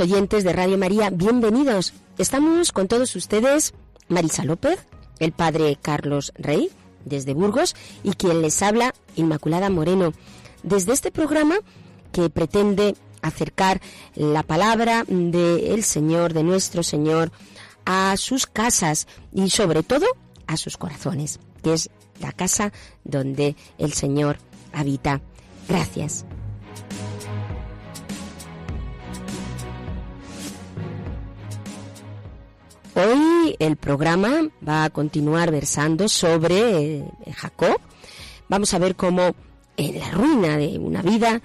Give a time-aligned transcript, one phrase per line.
[0.00, 1.92] Oyentes de Radio María, bienvenidos.
[2.18, 3.74] Estamos con todos ustedes,
[4.08, 4.78] Marisa López,
[5.18, 6.70] el padre Carlos Rey,
[7.04, 10.12] desde Burgos, y quien les habla, Inmaculada Moreno,
[10.62, 11.56] desde este programa
[12.12, 13.80] que pretende acercar
[14.14, 17.30] la palabra del Señor, de nuestro Señor,
[17.84, 20.06] a sus casas y sobre todo
[20.46, 22.72] a sus corazones, que es la casa
[23.04, 24.38] donde el Señor
[24.72, 25.20] habita.
[25.68, 26.24] Gracias.
[32.96, 37.80] Hoy el programa va a continuar versando sobre eh, Jacob.
[38.48, 39.34] Vamos a ver cómo
[39.76, 41.42] en la ruina de una vida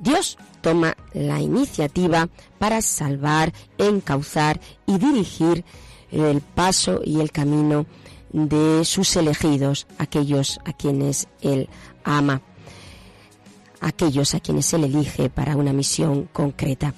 [0.00, 5.64] Dios toma la iniciativa para salvar, encauzar y dirigir
[6.10, 7.86] el paso y el camino
[8.32, 11.68] de sus elegidos, aquellos a quienes Él
[12.02, 12.42] ama,
[13.80, 16.92] aquellos a quienes Él elige para una misión concreta.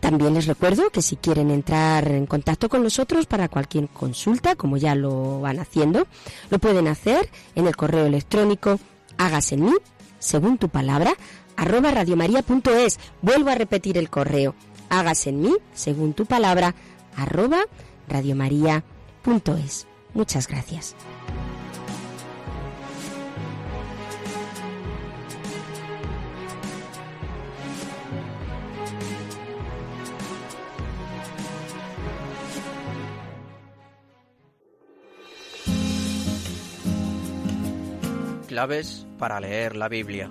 [0.00, 4.76] También les recuerdo que si quieren entrar en contacto con nosotros para cualquier consulta, como
[4.76, 6.06] ya lo van haciendo,
[6.50, 8.78] lo pueden hacer en el correo electrónico
[9.16, 9.74] hágase en mí,
[10.18, 11.14] según tu palabra,
[11.56, 12.98] arroba radiomaria.es.
[13.22, 14.54] Vuelvo a repetir el correo,
[14.88, 16.74] hágase en mí, según tu palabra,
[17.16, 17.60] arroba
[18.08, 19.86] radiomaria.es.
[20.14, 20.94] Muchas gracias.
[38.56, 40.30] Claves para leer la Biblia.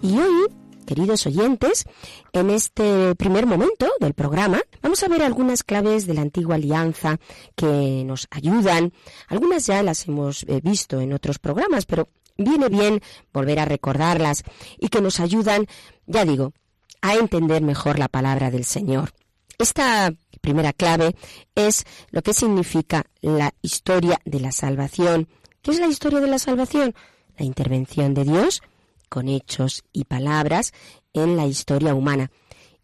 [0.00, 0.46] Y hoy,
[0.86, 1.84] queridos oyentes,
[2.32, 7.18] en este primer momento del programa vamos a ver algunas claves de la antigua alianza
[7.54, 8.94] que nos ayudan.
[9.28, 13.02] Algunas ya las hemos eh, visto en otros programas, pero viene bien
[13.34, 14.42] volver a recordarlas
[14.78, 15.66] y que nos ayudan,
[16.06, 16.54] ya digo,
[17.02, 19.12] a entender mejor la palabra del Señor.
[19.58, 21.16] Esta primera clave
[21.54, 25.28] es lo que significa la historia de la salvación.
[25.62, 26.94] ¿Qué es la historia de la salvación?
[27.38, 28.62] La intervención de Dios
[29.08, 30.72] con hechos y palabras
[31.12, 32.30] en la historia humana.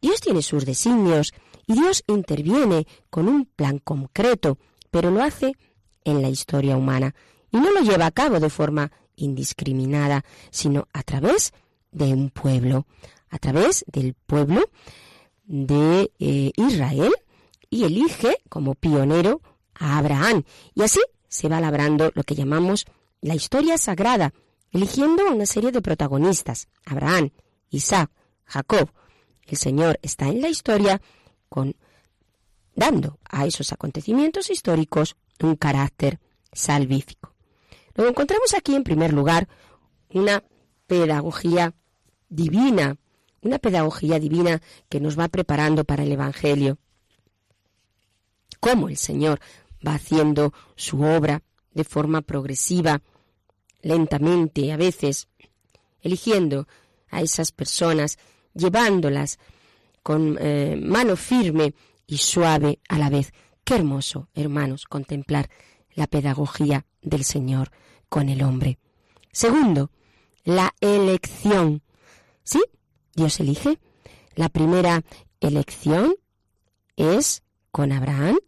[0.01, 1.35] Dios tiene sus designios
[1.67, 4.59] y Dios interviene con un plan concreto,
[4.91, 5.53] pero lo hace
[6.05, 7.15] en la historia humana
[7.51, 11.53] y no lo lleva a cabo de forma indiscriminada, sino a través
[11.91, 12.87] de un pueblo,
[13.31, 14.61] a través del pueblo
[15.45, 17.13] de eh, Israel
[17.71, 19.41] y elige como pionero
[19.75, 20.45] a Abraham.
[20.75, 22.87] Y así se va labrando lo que llamamos
[23.21, 24.33] la historia sagrada,
[24.73, 27.31] eligiendo una serie de protagonistas, Abraham,
[27.71, 28.11] Isaac,
[28.45, 28.91] Jacob.
[29.47, 31.01] El Señor está en la historia
[31.49, 31.75] con
[32.75, 36.21] dando a esos acontecimientos históricos un carácter
[36.53, 37.35] salvífico.
[37.95, 39.49] Lo encontramos aquí en primer lugar
[40.11, 40.43] una
[40.87, 41.75] pedagogía
[42.29, 42.97] divina,
[43.43, 46.79] una pedagogía divina que nos va preparando para el Evangelio.
[48.61, 49.41] Cómo el Señor
[49.87, 53.03] va haciendo su obra de forma progresiva,
[53.83, 55.29] lentamente a veces,
[56.01, 56.67] eligiendo
[57.11, 58.19] a esas personas,
[58.55, 59.39] llevándolas
[60.03, 61.75] con eh, mano firme
[62.07, 63.33] y suave a la vez.
[63.65, 65.49] Qué hermoso, hermanos, contemplar
[65.95, 67.71] la pedagogía del Señor
[68.09, 68.79] con el hombre.
[69.33, 69.91] Segundo,
[70.45, 71.83] la elección.
[72.43, 72.63] ¿Sí?
[73.15, 73.79] Dios elige.
[74.35, 75.03] La primera
[75.41, 76.15] elección
[76.97, 78.39] es con Abraham,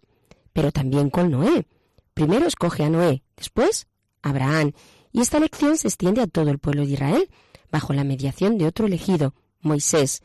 [0.52, 1.66] pero también con Noé.
[2.14, 3.86] Primero escoge a Noé, después
[4.22, 4.72] Abraham.
[5.12, 7.30] Y esta elección se extiende a todo el pueblo de Israel,
[7.70, 10.22] bajo la mediación de otro elegido, Moisés.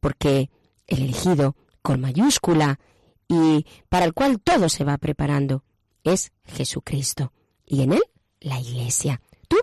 [0.00, 0.50] Porque
[0.86, 2.78] el elegido, con mayúscula,
[3.28, 5.64] y para el cual todo se va preparando,
[6.04, 7.32] es Jesucristo.
[7.66, 8.02] Y en él,
[8.40, 9.20] la Iglesia.
[9.48, 9.56] Tú,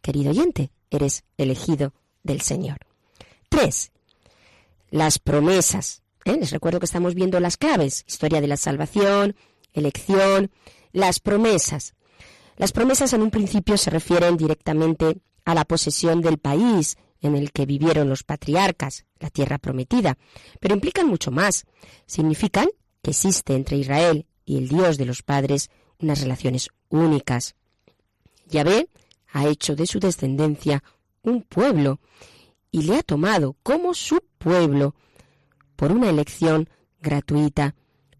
[0.00, 1.92] querido oyente, eres elegido
[2.22, 2.78] del Señor.
[3.48, 3.92] Tres,
[4.90, 6.36] las promesas ¿eh?
[6.38, 9.36] Les recuerdo que estamos viendo las claves, historia de la salvación,
[9.72, 10.50] elección,
[10.92, 11.94] las promesas.
[12.56, 17.52] Las promesas en un principio se refieren directamente a la posesión del país en el
[17.52, 20.18] que vivieron los patriarcas, la tierra prometida,
[20.58, 21.66] pero implican mucho más.
[22.06, 22.68] Significan
[23.02, 27.54] que existe entre Israel y el Dios de los padres unas relaciones únicas.
[28.46, 28.88] Yahvé
[29.32, 30.82] ha hecho de su descendencia
[31.22, 32.00] un pueblo
[32.70, 34.94] y le ha tomado como su pueblo
[35.80, 36.68] por una elección
[37.00, 37.74] gratuita,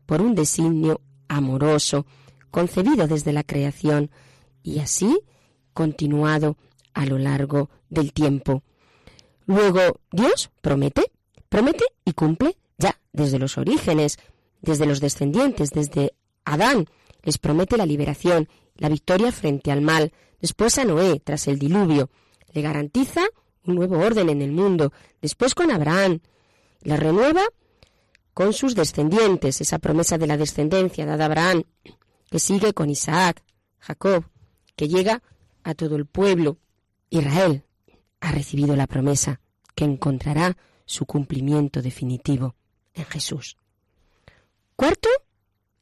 [0.07, 2.07] por un designio amoroso,
[2.51, 4.11] concebido desde la creación
[4.63, 5.21] y así
[5.75, 6.57] continuado
[6.95, 8.63] a lo largo del tiempo.
[9.45, 11.13] Luego, Dios promete,
[11.51, 14.19] promete y cumple ya desde los orígenes,
[14.63, 16.15] desde los descendientes, desde
[16.47, 16.87] Adán,
[17.25, 22.09] les promete la liberación, la victoria frente al mal, después a Noé, tras el diluvio,
[22.55, 23.21] le garantiza
[23.67, 26.21] un nuevo orden en el mundo, después con Abraham,
[26.83, 27.43] la renueva
[28.35, 31.65] con sus descendientes, esa promesa de la descendencia dada a Abraham,
[32.31, 33.43] que sigue con Isaac,
[33.79, 34.25] Jacob,
[34.77, 35.23] que llega
[35.63, 36.59] a todo el pueblo.
[37.11, 37.65] Israel
[38.21, 39.41] ha recibido la promesa
[39.75, 40.57] que encontrará
[40.87, 42.55] su cumplimiento definitivo
[42.95, 43.57] en Jesús.
[44.77, 45.09] Cuarto,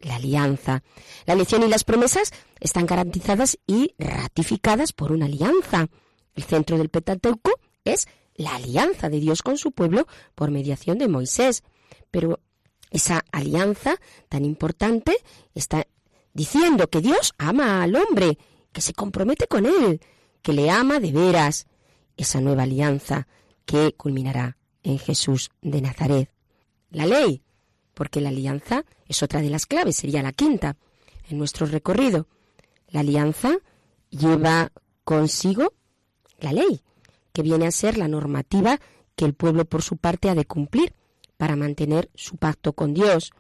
[0.01, 0.83] la alianza.
[1.27, 5.89] La elección y las promesas están garantizadas y ratificadas por una alianza.
[6.35, 7.53] El centro del Pentateuco
[7.85, 8.07] es
[8.39, 11.65] la alianza de Dios con su pueblo por mediación de Moisés.
[12.11, 12.41] Pero
[12.91, 13.97] esa alianza
[14.31, 15.15] tan importante
[15.55, 15.87] está
[16.33, 18.39] diciendo que Dios ama al hombre,
[18.73, 20.01] que se compromete con él,
[20.41, 21.67] que le ama de veras.
[22.17, 23.29] Esa nueva alianza
[23.67, 26.31] que culminará en Jesús de Nazaret.
[26.91, 27.43] La ley,
[27.93, 30.77] porque la alianza es otra de las claves, sería la quinta
[31.29, 32.29] en nuestro recorrido.
[32.89, 33.59] La alianza
[34.11, 34.73] lleva
[35.05, 35.75] consigo
[36.39, 36.83] la ley,
[37.33, 38.81] que viene a ser la normativa
[39.17, 40.95] que el pueblo por su parte ha de cumplir
[41.37, 43.33] para mantener su pacto con Dios.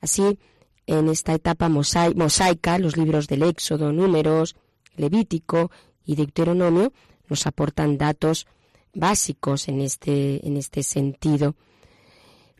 [0.00, 0.38] Así,
[0.86, 4.56] en esta etapa mosaica, los libros del Éxodo, Números,
[4.96, 5.70] Levítico
[6.04, 6.92] y Deuteronomio
[7.28, 8.46] nos aportan datos
[8.94, 11.56] básicos en este, en este sentido.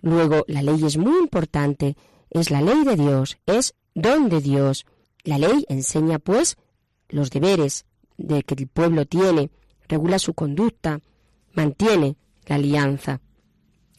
[0.01, 1.97] Luego, la ley es muy importante,
[2.31, 4.87] es la ley de Dios, es don de Dios.
[5.25, 6.57] La ley enseña, pues,
[7.09, 7.87] los deberes
[8.19, 9.51] de que el pueblo tiene,
[9.89, 11.01] regula su conducta,
[11.55, 12.17] mantiene
[12.47, 13.21] la alianza.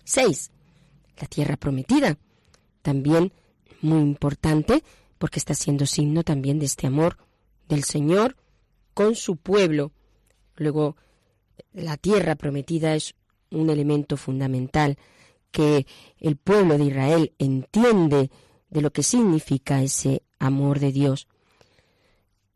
[0.04, 0.52] 6
[1.20, 2.18] la tierra prometida.
[2.82, 3.34] También
[3.82, 4.84] muy importante
[5.18, 7.18] porque está siendo signo también de este amor
[7.68, 8.38] del Señor
[8.94, 9.92] con su pueblo.
[10.56, 10.96] Luego,
[11.74, 13.16] la tierra prometida es
[13.52, 14.98] un elemento fundamental
[15.52, 15.88] que
[16.20, 18.30] el pueblo de Israel entiende
[18.70, 21.28] de lo que significa ese amor de Dios.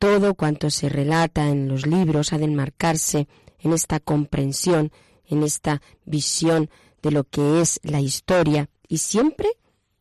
[0.01, 3.27] Todo cuanto se relata en los libros ha de enmarcarse
[3.59, 4.92] en esta comprensión,
[5.27, 6.71] en esta visión
[7.03, 9.48] de lo que es la historia y siempre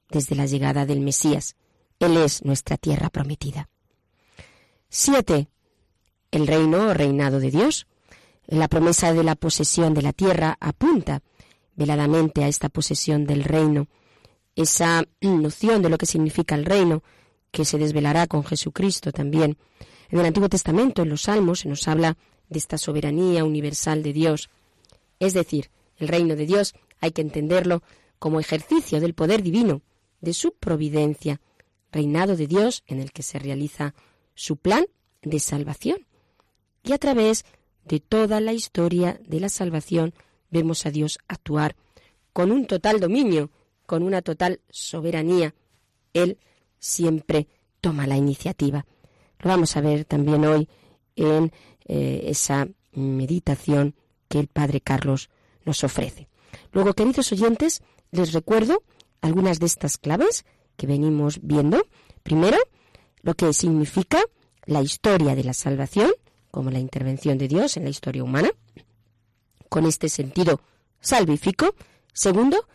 [0.09, 1.55] desde la llegada del Mesías.
[1.99, 3.69] Él es nuestra tierra prometida.
[4.89, 5.49] 7.
[6.31, 7.87] El reino o reinado de Dios.
[8.47, 11.21] La promesa de la posesión de la tierra apunta
[11.77, 13.87] veladamente a esta posesión del reino.
[14.57, 17.03] Esa noción de lo que significa el reino,
[17.51, 19.59] que se desvelará con Jesucristo también.
[20.11, 22.17] En el Antiguo Testamento, en los Salmos, se nos habla
[22.49, 24.51] de esta soberanía universal de Dios.
[25.21, 27.83] Es decir, el reino de Dios hay que entenderlo
[28.19, 29.83] como ejercicio del poder divino,
[30.21, 31.41] de su providencia,
[31.93, 33.95] reinado de Dios en el que se realiza
[34.35, 34.85] su plan
[35.23, 36.07] de salvación.
[36.83, 37.45] Y a través
[37.85, 40.13] de toda la historia de la salvación
[40.51, 41.77] vemos a Dios actuar
[42.33, 43.51] con un total dominio,
[43.87, 45.55] con una total soberanía.
[46.15, 46.39] Él
[46.79, 47.49] siempre
[47.81, 48.87] toma la iniciativa.
[49.41, 50.69] Lo vamos a ver también hoy
[51.17, 51.53] en
[51.87, 53.95] eh, esa meditación
[54.29, 55.31] que el Padre Carlos
[55.65, 56.29] nos ofrece.
[56.73, 58.83] Luego, queridos oyentes, les recuerdo
[59.21, 60.45] algunas de estas claves
[60.77, 61.83] que venimos viendo.
[62.23, 62.59] Primero,
[63.23, 64.21] lo que significa
[64.65, 66.11] la historia de la salvación,
[66.51, 68.51] como la intervención de Dios en la historia humana,
[69.69, 70.61] con este sentido
[71.01, 71.75] salvífico.
[72.13, 72.67] Segundo,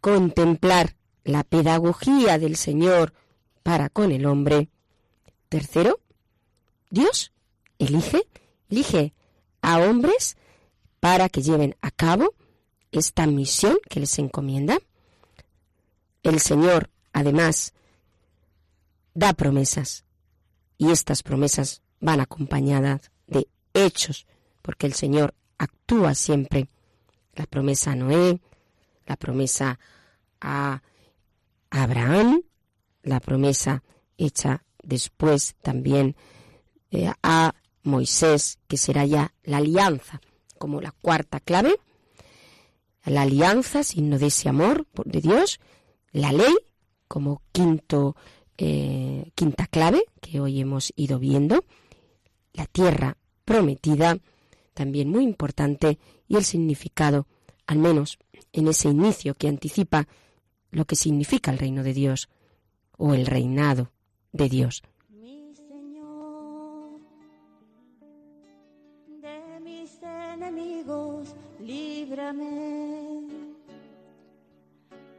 [0.00, 3.12] contemplar la pedagogía del Señor
[3.62, 4.68] para con el hombre.
[5.48, 6.00] Tercero,
[6.90, 7.32] Dios
[7.78, 8.22] elige,
[8.68, 9.14] elige
[9.62, 10.36] a hombres
[11.00, 12.34] para que lleven a cabo
[12.92, 14.78] esta misión que les encomienda.
[16.22, 17.72] El Señor, además,
[19.14, 20.04] da promesas
[20.76, 24.26] y estas promesas van acompañadas de hechos,
[24.62, 26.68] porque el Señor actúa siempre.
[27.34, 28.40] La promesa a Noé,
[29.06, 29.78] la promesa
[30.40, 30.82] a
[31.70, 32.42] Abraham,
[33.02, 33.82] la promesa
[34.16, 36.16] hecha después también
[36.90, 40.20] eh, a Moisés, que será ya la alianza
[40.58, 41.76] como la cuarta clave.
[43.04, 45.60] La alianza, signo de ese amor de Dios,
[46.10, 46.54] la ley
[47.06, 48.16] como quinto,
[48.56, 51.64] eh, quinta clave que hoy hemos ido viendo,
[52.52, 54.18] la tierra prometida,
[54.74, 57.26] también muy importante, y el significado,
[57.66, 58.18] al menos
[58.52, 60.08] en ese inicio que anticipa
[60.70, 62.28] lo que significa el reino de Dios
[62.98, 63.90] o el reinado
[64.32, 64.82] de Dios.
[65.08, 67.00] Mi Señor,
[69.06, 73.26] de mis enemigos, líbrame.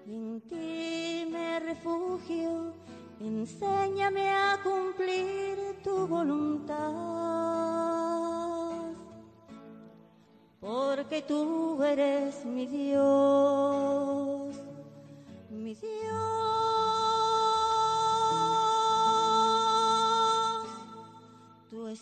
[0.08, 2.74] En ti me refugio,
[3.20, 6.80] enséñame a cumplir tu voluntad.
[10.60, 14.56] Porque tú eres mi Dios,
[15.50, 16.69] mi Dios.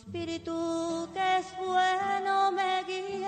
[0.07, 3.27] Espíritu que es bueno me guíe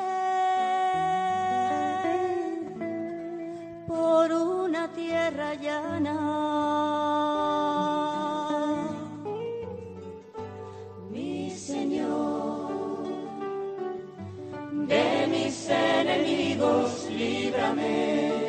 [3.85, 6.17] por una tierra llana.
[11.11, 13.07] Mi Señor,
[14.87, 18.39] de mis enemigos líbrame.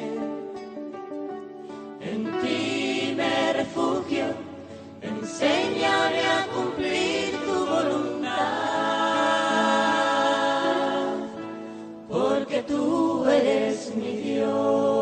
[2.01, 4.27] En ti me refugio,
[5.03, 7.00] enséñame a cumplir
[13.31, 15.00] eres mi Dios,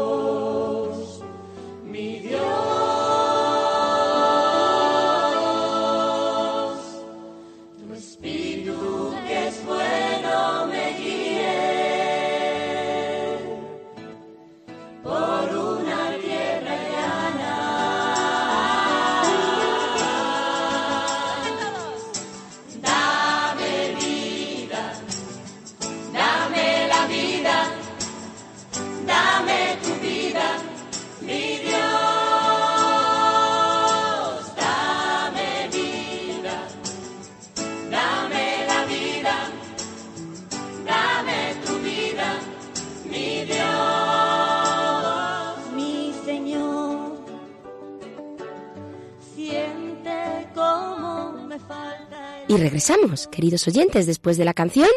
[53.26, 54.88] queridos oyentes, después de la canción.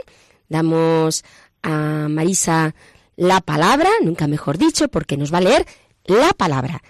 [0.49, 1.23] Damos
[1.63, 2.75] a Marisa
[3.15, 5.65] la palabra, nunca mejor dicho, porque nos va a leer
[6.05, 6.83] la palabra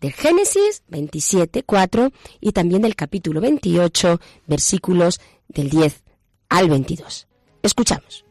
[0.00, 2.10] del Génesis 27, 4
[2.40, 6.02] y también del capítulo 28, versículos del 10
[6.50, 7.26] al 22.
[7.62, 8.24] Escuchamos.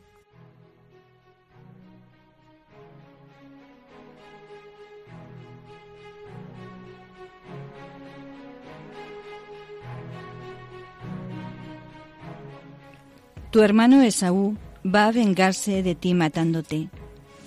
[13.53, 16.89] Tu hermano Esaú va a vengarse de ti matándote.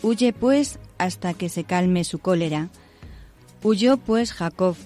[0.04, 2.68] Huye pues hasta que se calme su cólera.
[3.64, 4.76] Huyó pues Jacob,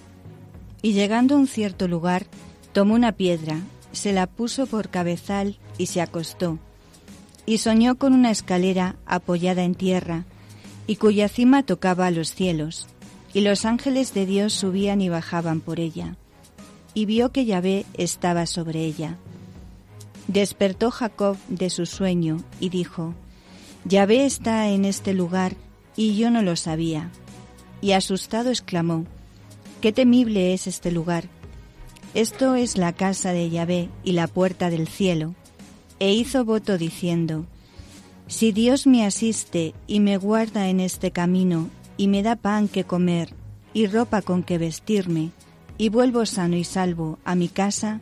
[0.80, 2.24] y llegando a un cierto lugar,
[2.72, 3.60] tomó una piedra,
[3.92, 6.58] se la puso por cabezal y se acostó.
[7.44, 10.24] Y soñó con una escalera apoyada en tierra,
[10.86, 12.86] y cuya cima tocaba a los cielos,
[13.34, 16.16] y los ángeles de Dios subían y bajaban por ella.
[16.94, 19.18] Y vio que Yahvé estaba sobre ella.
[20.32, 23.14] Despertó Jacob de su sueño y dijo,
[23.84, 25.56] Yahvé está en este lugar
[25.96, 27.10] y yo no lo sabía.
[27.80, 29.06] Y asustado exclamó,
[29.80, 31.24] Qué temible es este lugar.
[32.14, 35.34] Esto es la casa de Yahvé y la puerta del cielo.
[35.98, 37.46] E hizo voto diciendo,
[38.28, 42.84] Si Dios me asiste y me guarda en este camino y me da pan que
[42.84, 43.34] comer
[43.74, 45.32] y ropa con que vestirme,
[45.76, 48.00] y vuelvo sano y salvo a mi casa,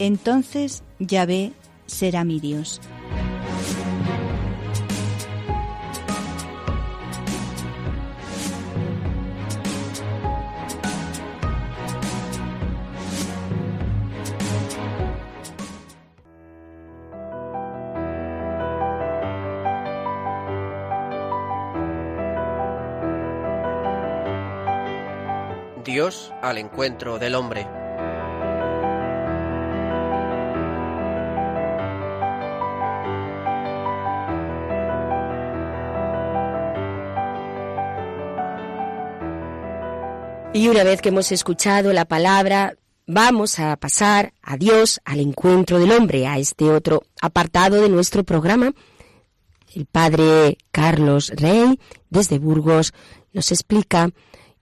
[0.00, 1.52] entonces Yahvé
[1.88, 2.80] será mi Dios.
[25.84, 27.77] Dios al encuentro del hombre.
[40.58, 42.74] Y una vez que hemos escuchado la palabra,
[43.06, 48.24] vamos a pasar a Dios, al encuentro del hombre, a este otro apartado de nuestro
[48.24, 48.72] programa.
[49.72, 51.78] El padre Carlos Rey,
[52.10, 52.92] desde Burgos,
[53.32, 54.10] nos explica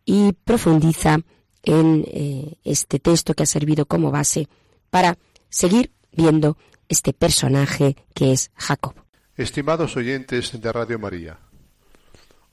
[0.05, 1.21] y profundiza
[1.63, 4.51] en eh, este texto que ha servido como base
[4.91, 5.17] para
[5.49, 6.59] seguir viendo
[6.91, 8.93] este personaje que es Jacob.
[9.35, 11.39] Estimados oyentes de Radio María,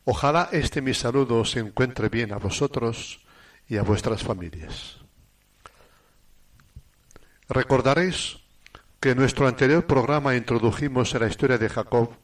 [0.05, 3.22] Ojalá este mi saludo os encuentre bien a vosotros
[3.67, 4.97] y a vuestras familias.
[7.49, 8.37] Recordaréis
[8.99, 12.15] que en nuestro anterior programa introdujimos la historia de Jacob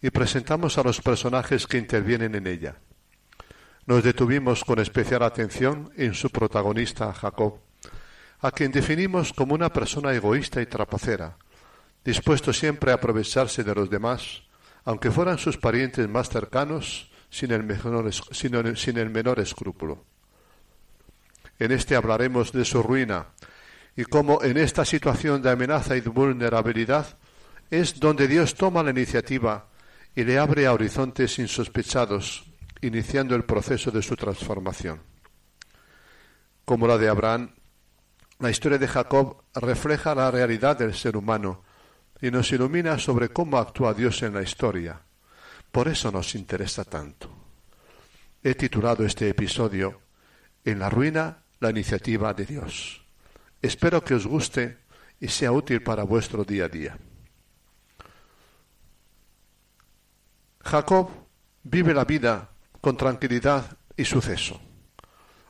[0.00, 2.76] y presentamos a los personajes que intervienen en ella.
[3.86, 7.60] Nos detuvimos con especial atención en su protagonista, Jacob,
[8.40, 11.36] a quien definimos como una persona egoísta y trapacera,
[12.04, 14.42] dispuesto siempre a aprovecharse de los demás,
[14.84, 17.62] aunque fueran sus parientes más cercanos, sin el
[19.10, 20.04] menor escrúpulo.
[21.58, 23.28] En este hablaremos de su ruina
[23.96, 27.16] y cómo en esta situación de amenaza y de vulnerabilidad
[27.70, 29.68] es donde Dios toma la iniciativa
[30.14, 32.44] y le abre a horizontes insospechados,
[32.80, 35.00] iniciando el proceso de su transformación.
[36.64, 37.54] Como la de Abraham,
[38.38, 41.64] la historia de Jacob refleja la realidad del ser humano
[42.20, 45.00] y nos ilumina sobre cómo actúa Dios en la historia.
[45.70, 47.30] Por eso nos interesa tanto.
[48.42, 50.00] He titulado este episodio
[50.64, 53.02] En la ruina, la iniciativa de Dios.
[53.62, 54.78] Espero que os guste
[55.20, 56.98] y sea útil para vuestro día a día.
[60.62, 61.08] Jacob
[61.62, 64.60] vive la vida con tranquilidad y suceso,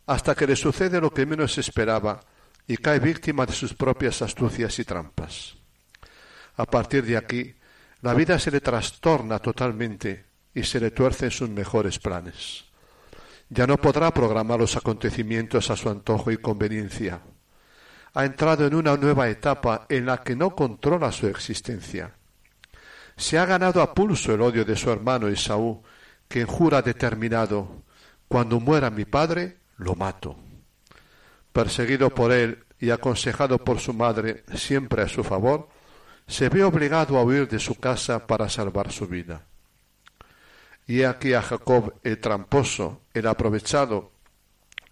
[0.06, 2.20] hasta que le sucede lo que menos esperaba
[2.66, 5.56] y cae víctima de sus propias astucias y trampas.
[6.56, 7.54] A partir de aquí,
[8.02, 12.64] la vida se le trastorna totalmente y se le tuerce en sus mejores planes.
[13.48, 17.20] Ya no podrá programar los acontecimientos a su antojo y conveniencia.
[18.14, 22.14] Ha entrado en una nueva etapa en la que no controla su existencia.
[23.16, 25.82] Se ha ganado a pulso el odio de su hermano Esaú,
[26.28, 27.84] quien jura determinado
[28.28, 30.36] Cuando muera mi padre, lo mato.
[31.52, 35.68] Perseguido por él y aconsejado por su madre siempre a su favor,
[36.26, 39.46] se ve obligado a huir de su casa para salvar su vida.
[40.86, 44.12] Y he aquí a Jacob el tramposo, el aprovechado,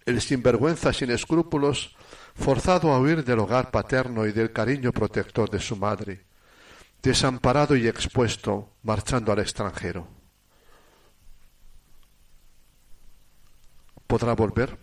[0.05, 1.95] el sinvergüenza sin escrúpulos,
[2.35, 6.25] forzado a huir del hogar paterno y del cariño protector de su madre,
[7.01, 10.07] desamparado y expuesto, marchando al extranjero.
[14.05, 14.77] ¿Podrá volver?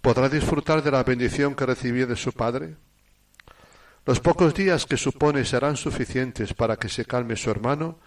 [0.00, 2.76] ¿Podrá disfrutar de la bendición que recibió de su padre?
[4.06, 7.98] Los pocos días que supone serán suficientes para que se calme su hermano,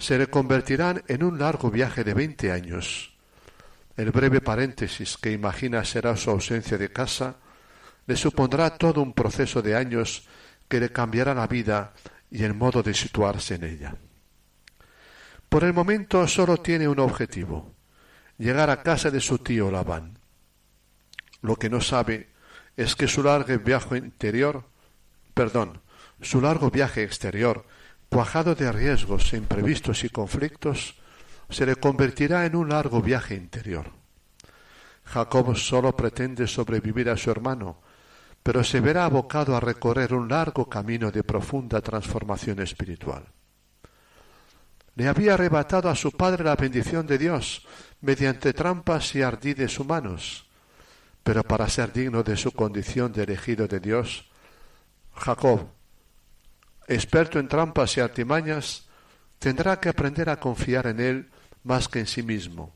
[0.00, 3.14] se convertirán en un largo viaje de veinte años.
[3.96, 7.36] El breve paréntesis que imagina será su ausencia de casa
[8.06, 10.26] le supondrá todo un proceso de años
[10.68, 11.92] que le cambiará la vida
[12.30, 13.94] y el modo de situarse en ella.
[15.48, 17.74] Por el momento solo tiene un objetivo,
[18.38, 20.18] llegar a casa de su tío Labán.
[21.42, 22.30] Lo que no sabe
[22.76, 24.64] es que su largo viaje interior,
[25.34, 25.82] perdón,
[26.20, 27.66] su largo viaje exterior,
[28.10, 30.96] cuajado de riesgos imprevistos y conflictos,
[31.48, 33.86] se le convertirá en un largo viaje interior.
[35.04, 37.80] Jacob solo pretende sobrevivir a su hermano,
[38.42, 43.24] pero se verá abocado a recorrer un largo camino de profunda transformación espiritual.
[44.96, 47.66] Le había arrebatado a su padre la bendición de Dios
[48.00, 50.48] mediante trampas y ardides humanos,
[51.22, 54.30] pero para ser digno de su condición de elegido de Dios,
[55.14, 55.68] Jacob,
[56.90, 58.88] experto en trampas y artimañas,
[59.38, 61.30] tendrá que aprender a confiar en él
[61.62, 62.74] más que en sí mismo.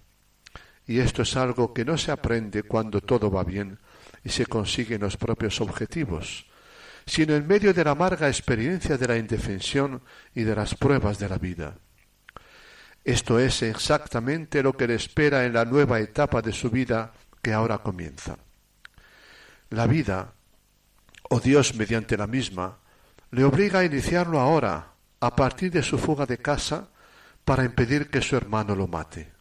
[0.87, 3.79] Y esto es algo que no se aprende cuando todo va bien
[4.22, 6.46] y se consiguen los propios objetivos,
[7.07, 10.00] sino en medio de la amarga experiencia de la indefensión
[10.33, 11.74] y de las pruebas de la vida.
[13.03, 17.53] Esto es exactamente lo que le espera en la nueva etapa de su vida que
[17.53, 18.38] ahora comienza.
[19.70, 20.35] La vida,
[21.29, 22.79] o Dios mediante la misma,
[23.35, 26.87] le obliga a iniciarlo ahora, a partir de su fuga de casa,
[27.44, 29.33] para impedir que su hermano lo mate.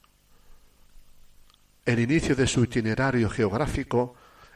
[1.86, 4.15] El inicio de su itinerario geográfico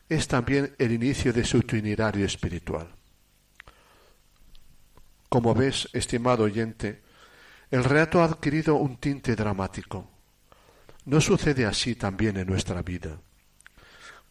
[0.09, 2.87] es también el inicio de su itinerario espiritual.
[5.29, 7.03] Como ves, estimado oyente,
[7.69, 10.09] el relato ha adquirido un tinte dramático.
[11.05, 13.19] ¿No sucede así también en nuestra vida?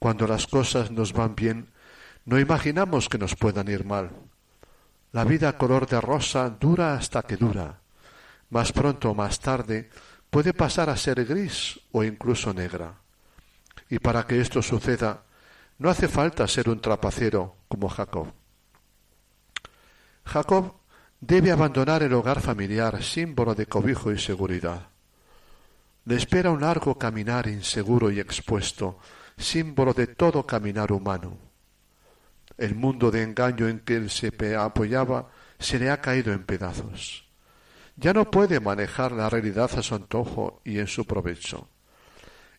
[0.01, 1.69] Cuando las cosas nos van bien,
[2.25, 4.11] no imaginamos que nos puedan ir mal.
[5.17, 7.81] La vida color de rosa dura hasta que dura.
[8.51, 9.89] Más pronto o más tarde
[10.29, 13.01] puede pasar a ser gris o incluso negra.
[13.89, 15.23] Y para que esto suceda,
[15.79, 18.31] no hace falta ser un trapacero como Jacob.
[20.27, 20.75] Jacob
[21.19, 24.91] debe abandonar el hogar familiar, símbolo de cobijo y seguridad.
[26.05, 28.99] Le espera un largo caminar inseguro y expuesto,
[29.39, 31.46] símbolo de todo caminar humano.
[32.59, 37.25] El mundo de engaño en que él se apoyaba se le ha caído en pedazos.
[37.97, 41.71] ya no puede manejar la realidad a su antojo y en su provecho.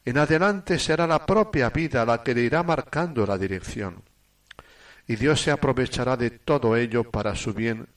[0.04, 4.04] En adelante será la propia vida la que le irá marcando la dirección.
[5.06, 7.88] Y Dios se aprovechará de todo ello para su bien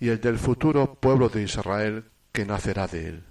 [0.00, 3.24] y el del futuro pueblo de Israel que nacerá de él.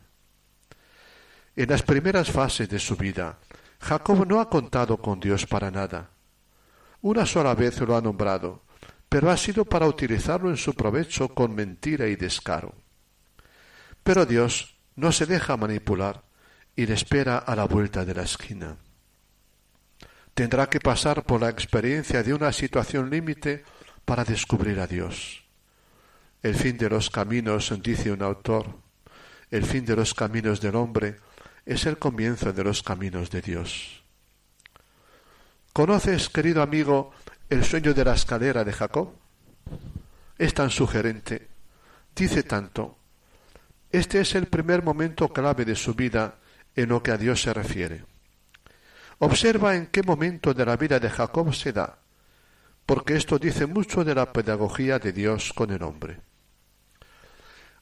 [1.55, 3.39] En las primeras fases de su vida,
[3.79, 6.11] Jacob no ha contado con Dios para nada.
[7.01, 8.63] Una sola vez lo ha nombrado,
[9.09, 12.73] pero ha sido para utilizarlo en su provecho con mentira y descaro.
[14.03, 16.23] Pero Dios no se deja manipular
[16.75, 18.77] y le espera a la vuelta de la esquina.
[20.33, 23.63] Tendrá que pasar por la experiencia de una situación límite
[24.05, 25.43] para descubrir a Dios.
[26.43, 28.79] El fin de los caminos, dice un autor,
[29.49, 31.17] el fin de los caminos del hombre
[31.65, 34.03] es el comienzo de los caminos de Dios.
[35.77, 37.11] ¿Conoces, querido amigo,
[37.51, 39.13] el sueño de la escalera de Jacob?
[40.35, 41.49] Es tan sugerente,
[42.15, 42.97] dice tanto.
[43.91, 46.39] Este es el primer momento clave de su vida
[46.75, 48.05] en lo que a Dios se refiere.
[49.19, 51.99] Observa en qué momento de la vida de Jacob se da,
[52.83, 56.21] porque esto dice mucho de la pedagogía de Dios con el hombre.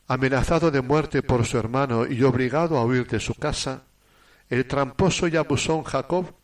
[0.07, 3.83] Amenazado de muerte por su hermano y obligado a huir de su casa,
[4.49, 6.35] el tramposo y abusón Jacob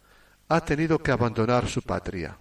[0.53, 2.37] ha tenido que abandonar su patria.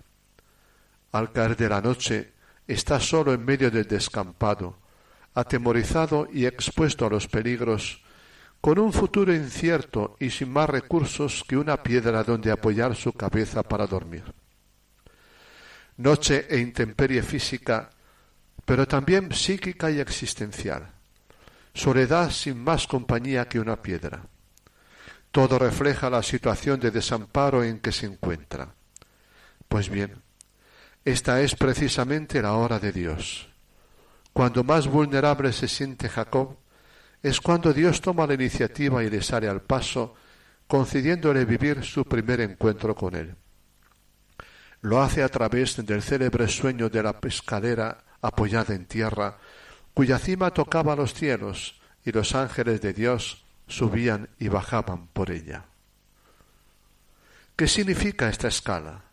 [1.12, 2.32] Al caer de la noche,
[2.66, 4.78] está solo en medio del descampado,
[5.34, 8.02] atemorizado y expuesto a los peligros,
[8.60, 13.62] con un futuro incierto y sin más recursos que una piedra donde apoyar su cabeza
[13.62, 14.24] para dormir.
[15.96, 17.90] Noche e intemperie física,
[18.64, 20.92] pero también psíquica y existencial
[21.74, 24.22] soledad sin más compañía que una piedra.
[25.30, 28.74] Todo refleja la situación de desamparo en que se encuentra.
[29.68, 30.22] Pues bien,
[31.04, 33.48] esta es precisamente la hora de Dios.
[34.32, 36.56] Cuando más vulnerable se siente Jacob,
[37.22, 40.14] es cuando Dios toma la iniciativa y le sale al paso,
[40.66, 43.36] concediéndole vivir su primer encuentro con él.
[44.82, 49.38] Lo hace a través del célebre sueño de la pescadera apoyada en tierra,
[49.94, 55.64] cuya cima tocaba los cielos y los ángeles de Dios subían y bajaban por ella.
[57.56, 59.04] ¿Qué significa esta escala?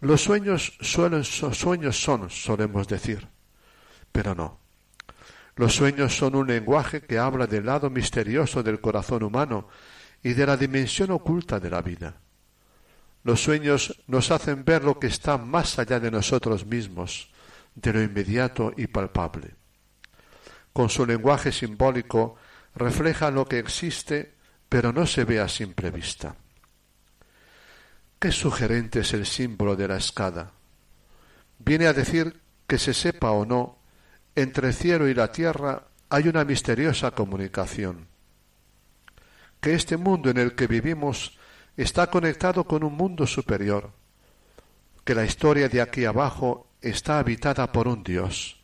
[0.00, 3.28] Los sueños, suelen, sueños son, solemos decir,
[4.12, 4.58] pero no.
[5.56, 9.68] Los sueños son un lenguaje que habla del lado misterioso del corazón humano
[10.22, 12.16] y de la dimensión oculta de la vida.
[13.22, 17.30] Los sueños nos hacen ver lo que está más allá de nosotros mismos,
[17.74, 19.54] de lo inmediato y palpable
[20.74, 22.34] con su lenguaje simbólico,
[22.74, 24.34] refleja lo que existe,
[24.68, 26.36] pero no se ve a simple vista.
[28.18, 30.52] Qué sugerente es el símbolo de la escada.
[31.58, 33.78] Viene a decir que se sepa o no,
[34.34, 38.08] entre el cielo y la tierra hay una misteriosa comunicación,
[39.60, 41.38] que este mundo en el que vivimos
[41.76, 43.92] está conectado con un mundo superior,
[45.04, 48.62] que la historia de aquí abajo está habitada por un Dios,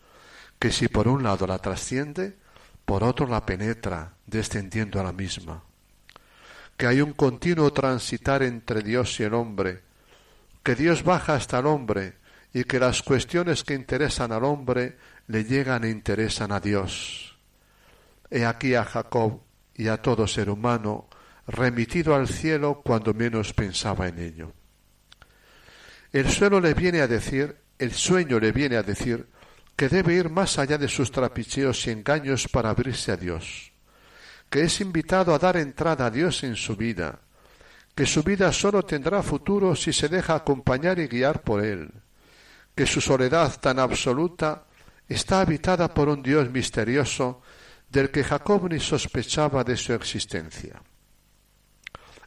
[0.59, 2.39] que si por un lado la trasciende,
[2.85, 5.63] por otro la penetra, descendiendo a la misma.
[6.77, 9.83] Que hay un continuo transitar entre Dios y el hombre,
[10.63, 12.19] que Dios baja hasta el hombre
[12.53, 14.97] y que las cuestiones que interesan al hombre
[15.29, 17.39] le llegan e interesan a Dios.
[18.31, 19.41] He aquí a Jacob
[19.75, 21.09] y a todo ser humano
[21.47, 24.53] remitido al cielo cuando menos pensaba en ello.
[26.13, 29.29] El suelo le viene a decir, el sueño le viene a decir,
[29.81, 33.73] que debe ir más allá de sus trapicheos y engaños para abrirse a Dios,
[34.51, 37.21] que es invitado a dar entrada a Dios en su vida,
[37.95, 41.91] que su vida sólo tendrá futuro si se deja acompañar y guiar por Él,
[42.75, 44.67] que su soledad tan absoluta
[45.09, 47.41] está habitada por un Dios misterioso
[47.89, 50.83] del que Jacob ni sospechaba de su existencia.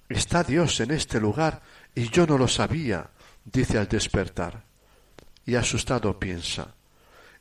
[0.09, 1.61] Está Dios en este lugar
[1.93, 3.11] y yo no lo sabía,
[3.45, 4.63] dice al despertar,
[5.45, 6.73] y asustado piensa,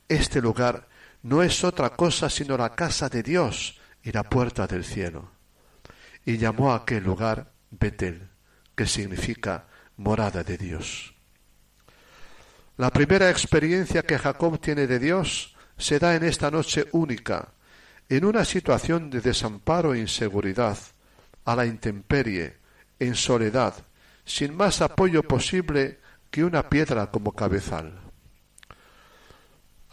[0.07, 0.87] este lugar
[1.23, 5.31] no es otra cosa sino la casa de Dios y la puerta del cielo.
[6.25, 8.29] Y llamó a aquel lugar Betel,
[8.75, 11.13] que significa morada de Dios.
[12.77, 17.49] La primera experiencia que Jacob tiene de Dios se da en esta noche única,
[18.09, 20.77] en una situación de desamparo e inseguridad,
[21.45, 22.57] a la intemperie,
[22.99, 23.73] en soledad,
[24.25, 25.99] sin más apoyo posible
[26.31, 28.02] que una piedra como cabezal.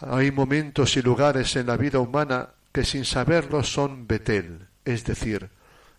[0.01, 5.51] Hay momentos y lugares en la vida humana que sin saberlo son Betel, es decir,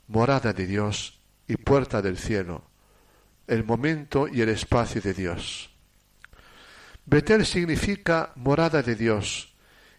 [0.08, 2.64] morada de Dios y puerta del cielo,
[3.46, 5.70] el momento y el espacio de Dios.
[7.06, 9.54] Betel significa morada de Dios,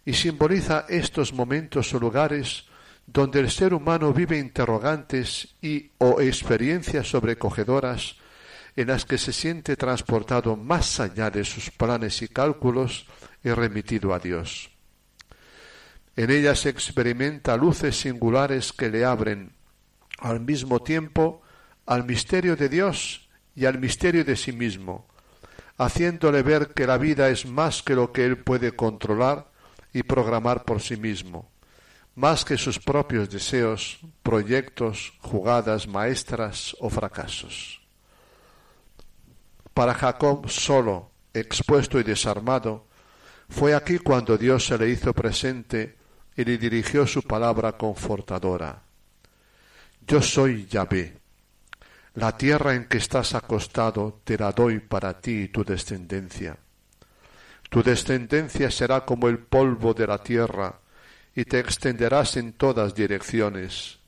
[0.05, 2.65] y simboliza estos momentos o lugares
[3.07, 8.17] donde el ser humano vive interrogantes y o experiencias sobrecogedoras
[8.75, 13.05] en las que se siente transportado más allá de sus planes y cálculos
[13.43, 14.69] y remitido a Dios.
[16.15, 19.53] En ellas se experimenta luces singulares que le abren
[20.19, 21.41] al mismo tiempo
[21.85, 25.07] al misterio de Dios y al misterio de sí mismo,
[25.77, 29.51] haciéndole ver que la vida es más que lo que él puede controlar
[29.91, 31.51] y programar por sí mismo,
[32.15, 37.81] más que sus propios deseos, proyectos, jugadas maestras o fracasos.
[39.73, 42.87] Para Jacob solo, expuesto y desarmado,
[43.53, 45.95] fue aquí cuando Dios se le hizo presente
[46.35, 48.81] y le dirigió su palabra confortadora.
[50.05, 51.19] Yo soy Yahvé.
[52.15, 56.57] La tierra en que estás acostado te la doy para ti y tu descendencia.
[57.69, 60.79] Tu descendencia será como el polvo de la tierra,
[61.35, 63.99] y te extenderás en todas direcciones.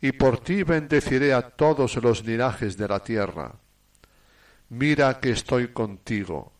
[0.00, 3.54] Y por ti bendeciré a todos los linajes de la tierra.
[4.68, 6.52] Mira que estoy contigo.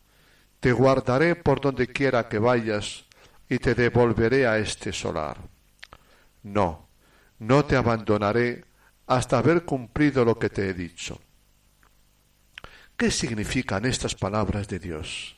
[0.63, 3.03] Te guardaré por donde quiera que vayas,
[3.49, 5.35] y te devolveré a este solar.
[6.43, 6.87] No,
[7.39, 8.63] no te abandonaré
[9.07, 11.19] hasta haber cumplido lo que te he dicho.
[12.95, 15.35] ¿Qué significan estas palabras de Dios?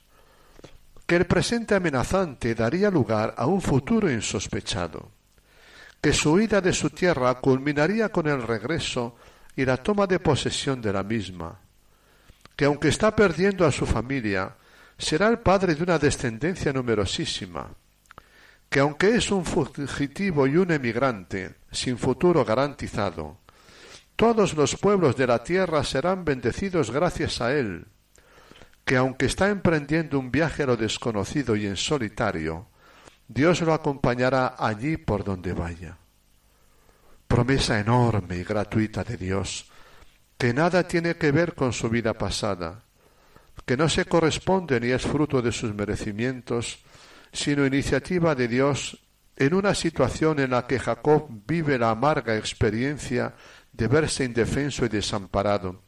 [1.08, 5.10] Que el presente amenazante daría lugar a un futuro insospechado,
[6.02, 9.16] que su huida de su tierra culminaría con el regreso
[9.56, 11.62] y la toma de posesión de la misma,
[12.56, 14.56] que aunque está perdiendo a su familia,
[14.98, 17.74] será el padre de una descendencia numerosísima,
[18.70, 23.40] que aunque es un fugitivo y un emigrante, sin futuro garantizado,
[24.16, 27.88] todos los pueblos de la tierra serán bendecidos gracias a él,
[28.86, 32.68] que aunque está emprendiendo un viaje a lo desconocido y en solitario,
[33.28, 35.98] Dios lo acompañará allí por donde vaya.
[37.28, 39.70] Promesa enorme y gratuita de Dios,
[40.38, 42.85] que nada tiene que ver con su vida pasada,
[43.66, 46.80] que no se corresponde ni es fruto de sus merecimientos,
[47.32, 49.00] sino iniciativa de Dios
[49.36, 53.36] en una situación en la que Jacob vive la amarga experiencia
[53.74, 55.84] de verse indefenso y desamparado,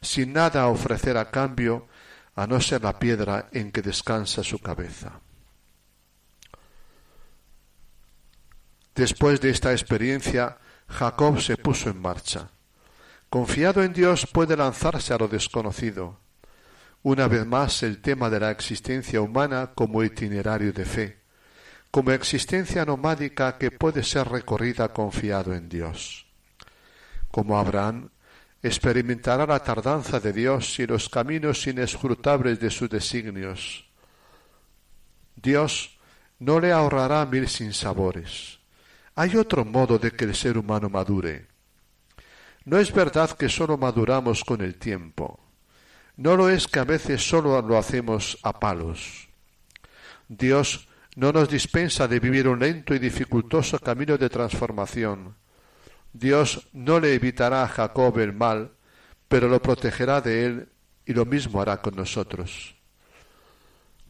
[0.00, 1.88] sin nada a ofrecer a cambio
[2.34, 5.20] a no ser la piedra en que descansa su cabeza.
[8.94, 12.50] Después de esta experiencia, Jacob se puso en marcha.
[13.28, 16.20] Confiado en Dios puede lanzarse a lo desconocido.
[17.06, 21.20] Una vez más el tema de la existencia humana como itinerario de fe,
[21.92, 26.26] como existencia nomádica que puede ser recorrida confiado en Dios
[27.30, 28.08] como Abraham,
[28.60, 33.88] experimentará la tardanza de Dios y los caminos inescrutables de sus designios.
[35.36, 35.96] Dios
[36.40, 38.58] no le ahorrará mil sinsabores.
[39.14, 41.46] Hay otro modo de que el ser humano madure.
[42.64, 45.45] No es verdad que sólo maduramos con el tiempo.
[46.16, 49.28] No lo es que a veces sólo lo hacemos a palos.
[50.28, 55.34] Dios no nos dispensa de vivir un lento y dificultoso camino de transformación
[56.18, 58.72] Dios no le evitará a Jacob el mal,
[59.28, 60.68] pero lo protegerá de él
[61.04, 62.74] y lo mismo hará con nosotros.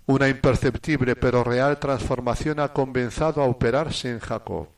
[0.07, 4.69] Una imperceptible pero real transformación ha comenzado a operarse en Jacob.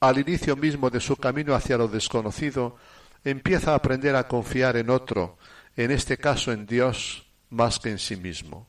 [0.00, 2.76] Al inicio mismo de su camino hacia lo desconocido,
[3.22, 5.36] empieza a aprender a confiar en otro,
[5.76, 8.68] en este caso en Dios, más que en sí mismo.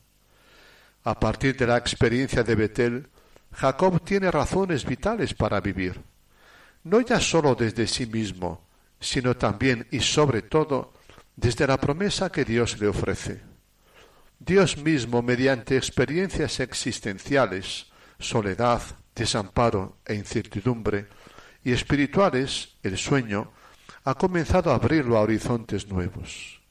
[1.04, 3.10] A partir de la experiencia de Betel,
[3.52, 6.02] Jacob tiene razones vitales para vivir
[6.84, 8.68] no ya sólo desde sí mismo,
[9.00, 10.94] sino también y sobre todo
[11.36, 13.42] desde la promesa que Dios le ofrece.
[14.40, 17.88] Dios mismo, mediante experiencias existenciales,
[18.20, 18.82] soledad,
[19.16, 21.08] desamparo e incertidumbre,
[21.64, 23.54] y espirituales, el sueño,
[24.04, 26.63] ha comenzado a abrirlo a horizontes nuevos.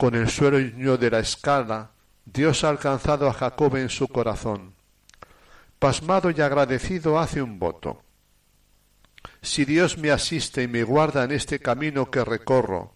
[0.00, 1.90] Con el sueño de la escala,
[2.24, 4.72] Dios ha alcanzado a Jacob en su corazón.
[5.78, 8.02] Pasmado y agradecido hace un voto.
[9.42, 12.94] Si Dios me asiste y me guarda en este camino que recorro,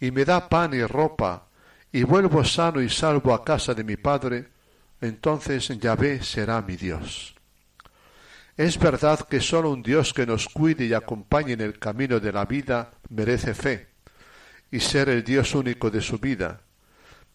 [0.00, 1.48] y me da pan y ropa,
[1.92, 4.48] y vuelvo sano y salvo a casa de mi Padre,
[5.02, 7.34] entonces Yahvé será mi Dios.
[8.56, 12.32] Es verdad que sólo un Dios que nos cuide y acompañe en el camino de
[12.32, 13.95] la vida merece fe,
[14.70, 16.60] y ser el Dios único de su vida.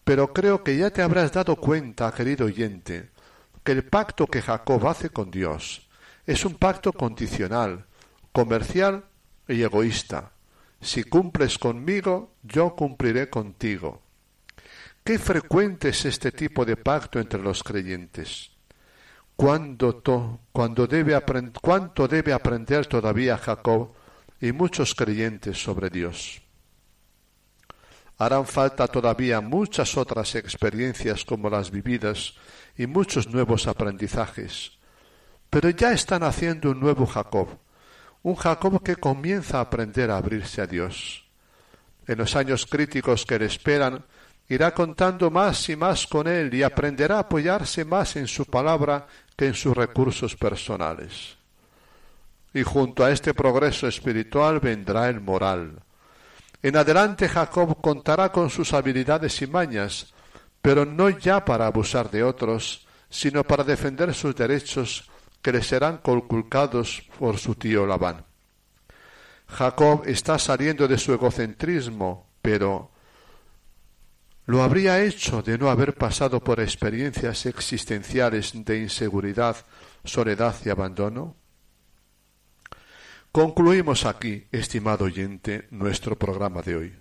[0.04, 3.10] Pero creo que ya te habrás dado cuenta, querido oyente,
[3.64, 5.88] que el pacto que Jacob hace con Dios
[6.26, 7.86] es un pacto condicional,
[8.32, 9.04] comercial
[9.48, 10.32] y egoísta.
[10.80, 14.02] Si cumples conmigo, yo cumpliré contigo.
[15.04, 18.50] Qué frecuente es este tipo de pacto entre los creyentes.
[19.34, 23.92] cuándo to- cuando debe apren- cuánto debe aprender todavía Jacob
[24.40, 26.40] y muchos creyentes sobre Dios.
[28.22, 32.34] Harán falta todavía muchas otras experiencias como las vividas
[32.78, 34.78] y muchos nuevos aprendizajes.
[35.50, 37.48] Pero ya están haciendo un nuevo Jacob,
[38.22, 41.24] un Jacob que comienza a aprender a abrirse a Dios.
[42.06, 44.04] En los años críticos que le esperan,
[44.48, 49.04] irá contando más y más con él y aprenderá a apoyarse más en su palabra
[49.36, 51.36] que en sus recursos personales.
[52.54, 55.82] Y junto a este progreso espiritual vendrá el moral.
[56.62, 60.14] En adelante Jacob contará con sus habilidades y mañas,
[60.60, 65.10] pero no ya para abusar de otros, sino para defender sus derechos
[65.42, 68.24] que le serán conculcados por su tío Labán.
[69.48, 72.90] Jacob está saliendo de su egocentrismo, pero
[74.46, 79.56] ¿lo habría hecho de no haber pasado por experiencias existenciales de inseguridad,
[80.04, 81.41] soledad y abandono?
[83.32, 86.98] Concluimos aquí, estimado oyente, nuestro programa de hoy.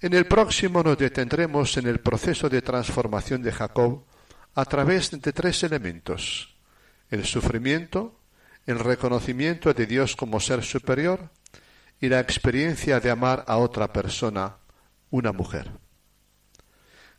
[0.00, 4.04] En el próximo nos detendremos en el proceso de transformación de Jacob
[4.54, 6.56] a través de tres elementos
[7.10, 8.20] el sufrimiento,
[8.66, 11.30] el reconocimiento de Dios como ser superior
[12.00, 14.58] y la experiencia de amar a otra persona,
[15.10, 15.70] una mujer.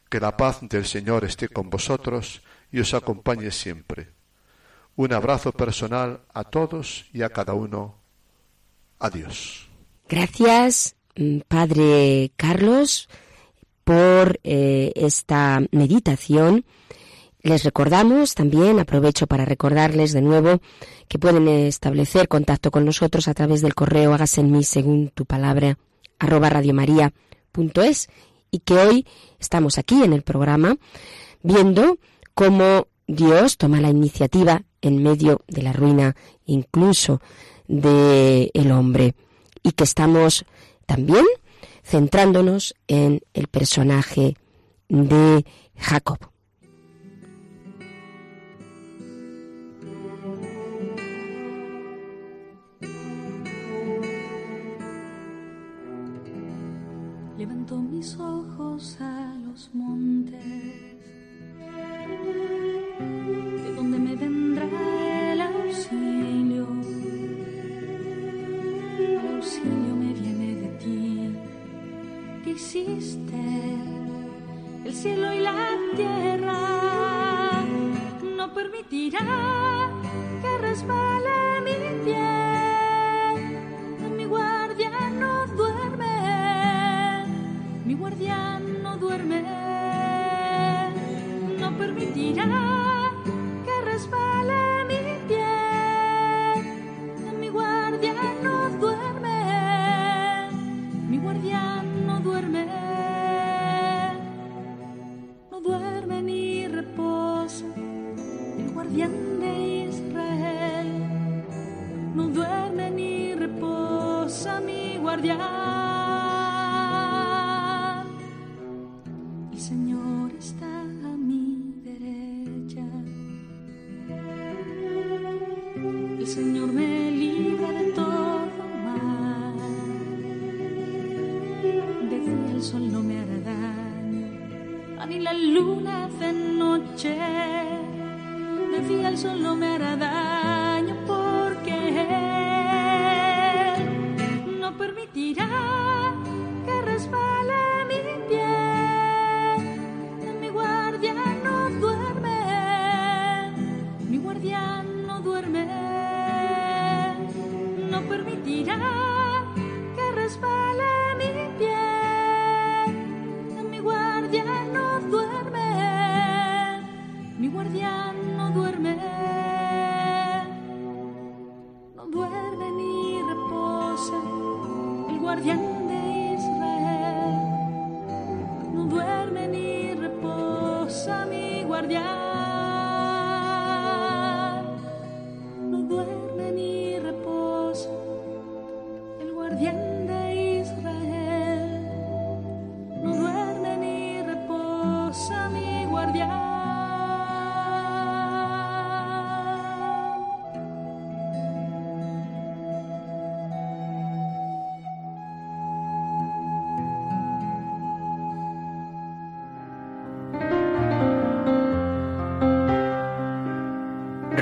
[0.10, 2.41] Que la paz del Señor esté con vosotros
[2.72, 4.12] y os acompañe siempre.
[4.96, 7.97] Un abrazo personal a todos y a cada uno.
[9.00, 9.68] Adiós.
[10.10, 13.10] Gracias, mm, Padre Carlos,
[13.84, 16.66] por eh, esta meditación.
[17.42, 20.60] Les recordamos también, aprovecho para recordarles de nuevo
[21.08, 25.26] que pueden establecer contacto con nosotros a través del correo hágase en mí según tu
[25.26, 25.78] palabra
[26.20, 28.10] arroba radiomaria.es
[28.52, 29.06] y que hoy
[29.40, 30.76] estamos aquí en el programa
[31.44, 32.00] viendo
[32.34, 37.22] cómo Dios toma la iniciativa en medio de la ruina incluso
[37.67, 39.15] del el hombre
[39.63, 40.45] y que estamos
[40.86, 41.25] también
[41.84, 44.36] centrándonos en el personaje
[44.89, 45.45] de
[45.77, 46.19] Jacob.
[72.58, 73.43] Hiciste
[74.84, 75.60] el cielo y la
[75.96, 77.62] tierra.
[78.36, 79.89] No permitirá
[80.41, 82.34] que resbale mi pie.
[84.17, 84.91] Mi guardia
[85.22, 87.26] no duerme,
[87.86, 89.43] mi guardián no duerme,
[91.60, 93.12] no permitirá
[93.65, 94.57] que resbale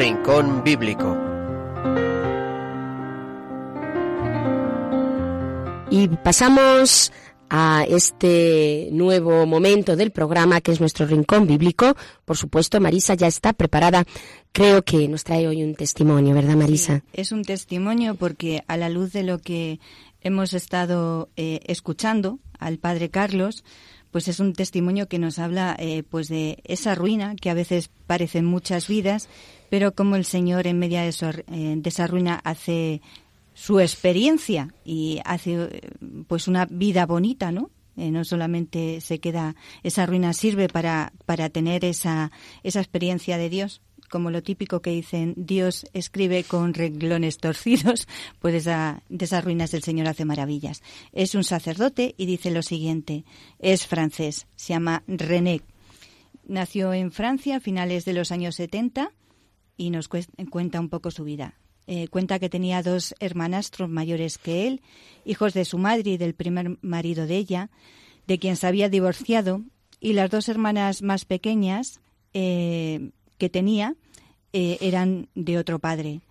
[0.05, 1.17] Rincón Bíblico.
[5.89, 7.11] Y pasamos
[7.49, 11.95] a este nuevo momento del programa que es nuestro rincón bíblico.
[12.23, 14.05] Por supuesto, Marisa ya está preparada.
[14.51, 17.01] Creo que nos trae hoy un testimonio, ¿verdad, Marisa?
[17.11, 19.79] es un testimonio porque a la luz de lo que
[20.21, 23.63] hemos estado eh, escuchando al padre Carlos,
[24.15, 27.89] pues es un testimonio que nos habla eh, pues de esa ruina que a veces
[28.07, 29.27] parecen muchas vidas,
[29.69, 33.01] pero como el Señor en medio de, eh, esa ruina hace
[33.53, 35.91] su experiencia y hace
[36.27, 37.71] pues una vida bonita, ¿no?
[37.97, 42.29] Eh, no solamente se queda esa ruina sirve para para tener esa
[42.61, 48.07] esa experiencia de Dios, como lo típico que dicen Dios escribe con renglones torcidos,
[48.39, 50.83] pues esa, de esas ruinas el Señor hace maravillas.
[51.13, 53.23] Es un sacerdote y dice lo siguiente,
[53.59, 55.61] es francés, se llama René.
[56.47, 59.11] Nació en Francia a finales de los años 70
[59.77, 61.55] y nos cuenta un poco su vida.
[61.87, 64.81] Eh, cuenta que tenía dos hermanastros mayores que él,
[65.23, 67.69] hijos de su madre y del primer marido de ella,
[68.25, 69.61] de quien se había divorciado,
[69.99, 72.01] y las dos hermanas más pequeñas
[72.33, 73.95] eh, que tenía
[74.51, 76.21] eh, eran de otro padre.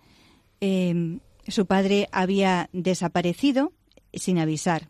[1.47, 3.71] su padre había desaparecido
[4.13, 4.89] sin avisar.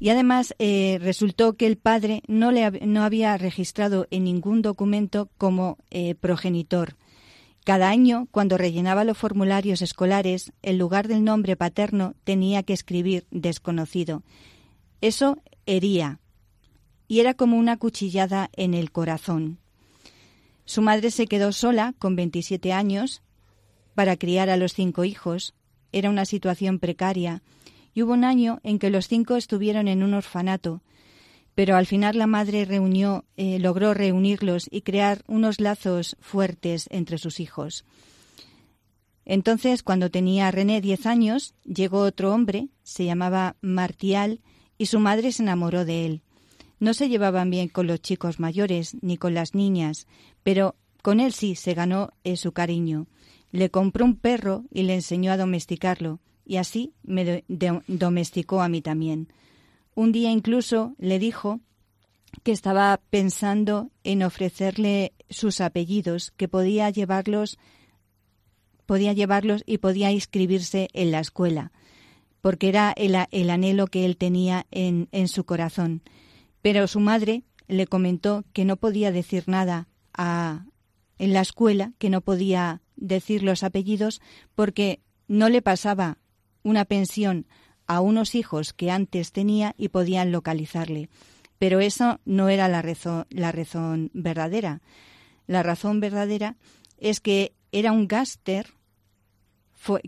[0.00, 5.78] Y además resultó que el padre no, le, no había registrado en ningún documento como
[6.20, 6.96] progenitor
[7.64, 13.26] cada año, cuando rellenaba los formularios escolares, en lugar del nombre paterno tenía que escribir
[13.30, 14.22] desconocido.
[15.00, 16.20] Eso hería,
[17.08, 19.58] y era como una cuchillada en el corazón.
[20.66, 23.22] Su madre se quedó sola, con 27 años,
[23.94, 25.54] para criar a los cinco hijos.
[25.92, 27.42] Era una situación precaria,
[27.94, 30.82] y hubo un año en que los cinco estuvieron en un orfanato,
[31.54, 37.18] pero al final la madre reunió, eh, logró reunirlos y crear unos lazos fuertes entre
[37.18, 37.84] sus hijos.
[39.24, 44.40] Entonces, cuando tenía René diez años, llegó otro hombre, se llamaba Martial,
[44.76, 46.22] y su madre se enamoró de él.
[46.80, 50.06] No se llevaban bien con los chicos mayores ni con las niñas,
[50.42, 53.06] pero con él sí se ganó eh, su cariño.
[53.52, 57.44] Le compró un perro y le enseñó a domesticarlo, y así me
[57.86, 59.28] domesticó a mí también.
[59.94, 61.60] Un día incluso le dijo
[62.42, 67.58] que estaba pensando en ofrecerle sus apellidos, que podía llevarlos
[68.86, 71.72] podía llevarlos y podía inscribirse en la escuela,
[72.40, 76.02] porque era el, el anhelo que él tenía en, en, su corazón.
[76.62, 80.66] Pero su madre le comentó que no podía decir nada a,
[81.18, 84.20] en la escuela, que no podía decir los apellidos,
[84.54, 86.18] porque no le pasaba
[86.62, 87.46] una pensión
[87.86, 91.08] a unos hijos que antes tenía y podían localizarle.
[91.58, 94.80] Pero eso no era la razón, la razón verdadera.
[95.46, 96.56] La razón verdadera
[96.98, 98.74] es que era un gáster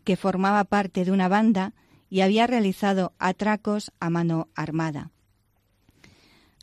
[0.05, 1.74] que formaba parte de una banda
[2.09, 5.11] y había realizado atracos a mano armada.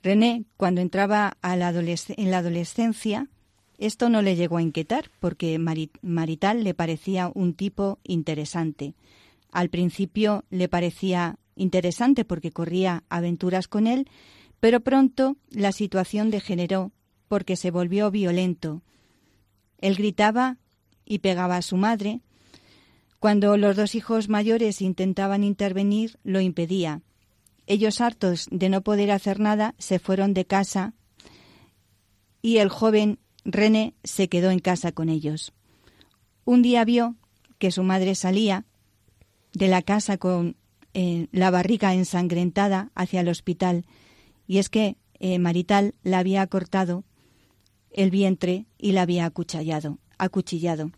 [0.02, 1.60] René, cuando entraba en
[2.32, 3.30] la adolescencia,
[3.78, 8.96] esto no le llegó a inquietar porque Marital le parecía un tipo interesante.
[9.54, 14.10] Al principio le parecía interesante porque corría aventuras con él,
[14.60, 16.92] pero pronto la situación degeneró
[17.28, 18.82] porque se volvió violento.
[19.78, 20.58] Él gritaba
[21.06, 22.22] y pegaba a su madre.
[23.20, 27.02] Cuando los dos hijos mayores intentaban intervenir, lo impedía.
[27.68, 30.96] Ellos, hartos de no poder hacer nada, se fueron de casa
[32.42, 35.54] y el joven René se quedó en casa con ellos.
[36.44, 37.16] Un día vio
[37.60, 38.66] que su madre salía
[39.54, 40.56] de la casa con
[40.94, 43.86] eh, la barriga ensangrentada hacia el hospital,
[44.48, 47.04] y es que eh, Marital la había cortado
[47.92, 50.92] el vientre y la había acuchillado, acuchillado.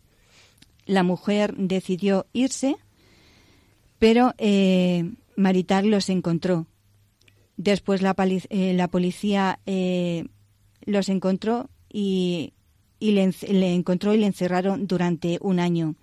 [0.85, 2.75] La mujer decidió irse,
[3.99, 6.67] pero eh, Marital los encontró.
[7.57, 8.15] Después la,
[8.49, 9.59] la policía
[10.85, 12.53] los encontró y,
[12.99, 15.95] y le, le, encontró y le encerraron durante un año.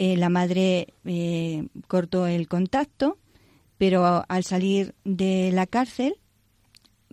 [0.00, 3.18] Eh, la madre eh, cortó el contacto,
[3.78, 6.14] pero al salir de la cárcel,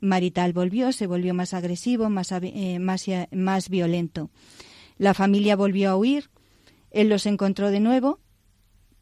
[0.01, 4.29] Marital volvió, se volvió más agresivo, más, eh, más, más violento.
[4.99, 6.29] La familia volvió a huir,
[6.91, 8.19] él los encontró de nuevo,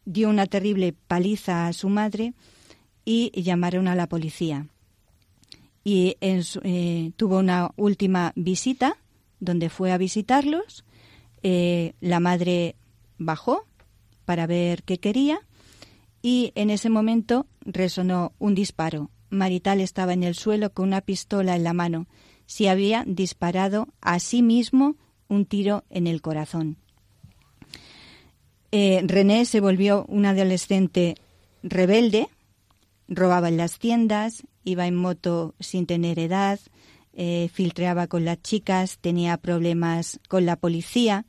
[0.06, 2.32] dio una terrible paliza a su madre
[3.04, 4.66] y llamaron a la policía.
[5.84, 6.16] Y
[7.18, 8.96] tuvo una última visita
[9.40, 10.86] donde fue a visitarlos.
[11.42, 12.76] la madre
[13.18, 13.66] bajó,
[14.24, 15.40] para ver qué quería
[16.22, 19.10] y en ese momento resonó un disparo.
[19.30, 22.06] Marital estaba en el suelo con una pistola en la mano.
[22.46, 24.96] Se había disparado a sí mismo
[25.28, 26.76] un tiro en el corazón.
[28.72, 31.14] Eh, René se volvió un adolescente
[31.62, 32.28] rebelde,
[33.06, 36.58] robaba en las tiendas, iba en moto sin tener edad,
[37.12, 41.26] eh, filtreaba con las chicas, tenía problemas con la policía.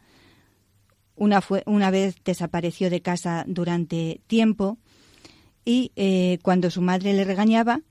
[1.15, 4.77] Una, fue, una vez desapareció de casa durante tiempo
[5.63, 7.81] y eh, cuando su madre le regañaba,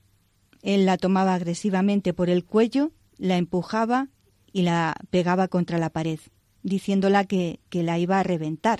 [0.61, 4.09] él la tomaba agresivamente por el cuello, la empujaba
[4.51, 6.19] y la pegaba contra la pared,
[6.63, 8.79] diciéndola que, que la iba a reventar.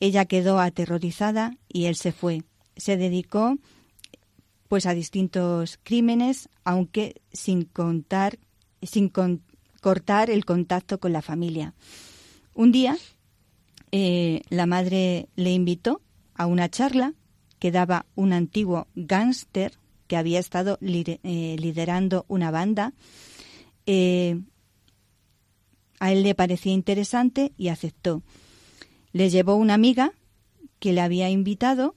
[0.00, 2.42] Ella quedó aterrorizada y él se fue.
[2.76, 3.58] Se dedicó
[4.68, 8.38] pues a distintos crímenes, aunque sin contar,
[8.80, 9.12] sin
[9.80, 11.74] cortar el contacto con la familia.
[12.54, 12.96] Un día
[13.92, 16.00] eh, la madre le invitó
[16.34, 17.14] a una charla
[17.58, 19.72] que daba un antiguo gángster
[20.06, 22.94] que había estado eh, liderando una banda.
[23.86, 24.40] Eh,
[26.00, 28.22] a él le parecía interesante y aceptó.
[29.12, 30.12] Le llevó una amiga
[30.78, 31.94] que le había invitado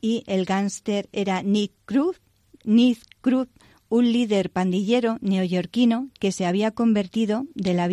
[0.00, 2.20] y el gángster era Nick Cruz,
[2.64, 3.48] Nick Cruz,
[3.88, 7.88] un líder pandillero neoyorquino que se había convertido de la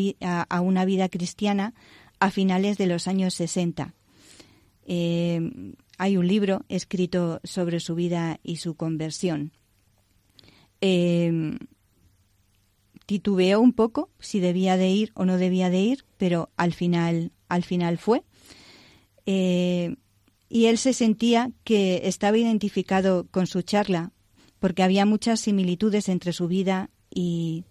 [0.49, 1.73] a, una vida cristiana
[2.23, 3.93] a finales de los años 60.
[4.85, 5.41] Eh,
[5.97, 9.51] hay un libro escrito sobre su vida y su conversión.
[10.79, 11.57] Eh,
[13.05, 17.33] titubeó un poco si debía de ir o no debía de ir, pero al final,
[17.49, 18.23] al final fue.
[19.25, 19.97] Eh,
[20.47, 24.13] y él se sentía que estaba identificado con su charla,
[24.59, 27.65] porque había muchas similitudes entre su vida y,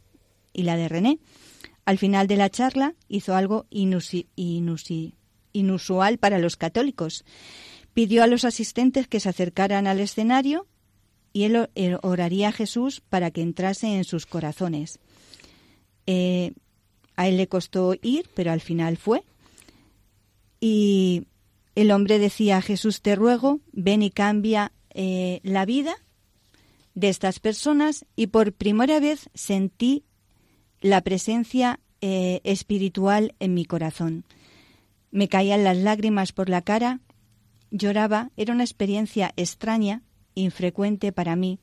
[0.53, 1.19] la de René.
[1.85, 3.67] Al final de la charla hizo algo
[5.53, 7.25] inusual para los católicos.
[7.95, 10.67] Pidió a los asistentes que se acercaran al escenario
[11.33, 11.69] y él,
[12.03, 15.01] oraría a Jesús para que entrase en sus corazones.
[16.07, 16.53] Eh,
[17.17, 19.25] a él le costó ir, pero al final fue.
[20.61, 21.27] Y
[21.75, 25.97] el hombre decía, Jesús te ruego, ven y cambia eh, la vida
[26.95, 30.05] de estas personas y por primera vez sentí
[30.83, 34.25] la presencia eh, espiritual en mi corazón.
[35.11, 37.01] Me caían las lágrimas por la cara,
[37.71, 40.03] lloraba, era una experiencia extraña,
[40.35, 41.61] infrecuente para mí,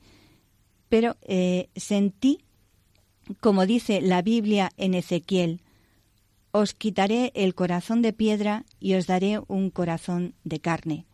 [0.88, 2.40] pero eh, sentí,
[3.40, 5.60] como dice la Biblia en Ezequiel,
[6.52, 11.06] os quitaré el corazón de piedra y os daré un corazón de carne.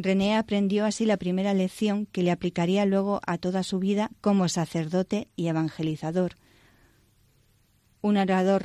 [0.00, 4.48] René aprendió así la primera lección que le aplicaría luego a toda su vida como
[4.48, 6.36] sacerdote y evangelizador.
[8.00, 8.62] Un orador,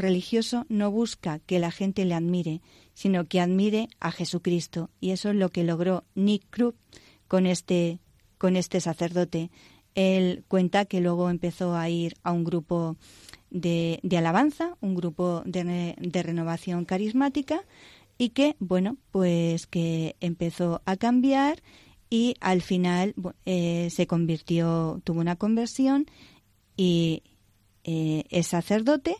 [0.00, 2.60] religioso no busca que la gente le admire,
[2.92, 4.90] sino que admire a Jesucristo.
[5.00, 6.74] Y eso es lo que logró Nick Krupp
[7.28, 8.00] con este,
[8.36, 9.52] con este sacerdote.
[9.94, 12.96] Él cuenta que luego empezó a ir a un grupo
[13.54, 17.62] de, alabanza, un grupo de, renovación carismática
[18.18, 21.62] y que, bueno, pues que empezó a cambiar
[22.10, 26.06] y al final eh, se convirtió, tuvo una conversión
[26.76, 27.22] y
[27.84, 29.16] eh, es sacerdote,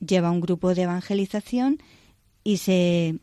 [0.00, 1.78] lleva un grupo de evangelización
[2.44, 3.20] y se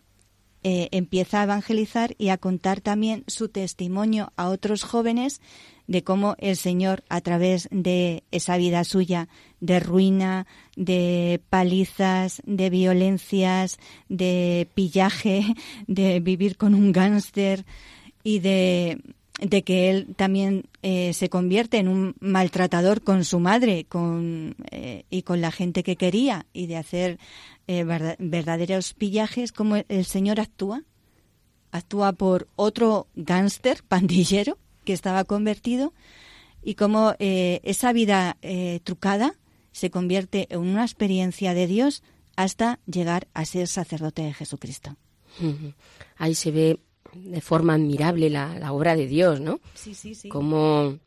[0.63, 5.41] eh, empieza a evangelizar y a contar también su testimonio a otros jóvenes
[5.87, 9.29] de cómo el Señor, a través de esa vida suya,
[9.61, 10.45] de ruina,
[10.77, 15.43] de palizas, de violencias, de pillaje,
[15.87, 17.65] de vivir con un gángster
[18.23, 19.01] y de,
[19.41, 25.03] de que él también eh, se convierte en un maltratador con su madre con, eh,
[25.09, 27.19] y con la gente que quería y de hacer
[27.67, 30.83] eh, verdaderos pillajes, como el Señor actúa.
[31.71, 35.93] Actúa por otro gángster, pandillero, que estaba convertido
[36.63, 39.33] y cómo eh, esa vida eh, trucada
[39.77, 42.01] se convierte en una experiencia de Dios
[42.35, 44.95] hasta llegar a ser sacerdote de Jesucristo.
[46.15, 46.79] Ahí se ve
[47.13, 49.59] de forma admirable la, obra de Dios, ¿no?
[49.75, 50.29] Sí, sí, sí.
[50.29, 50.97] Como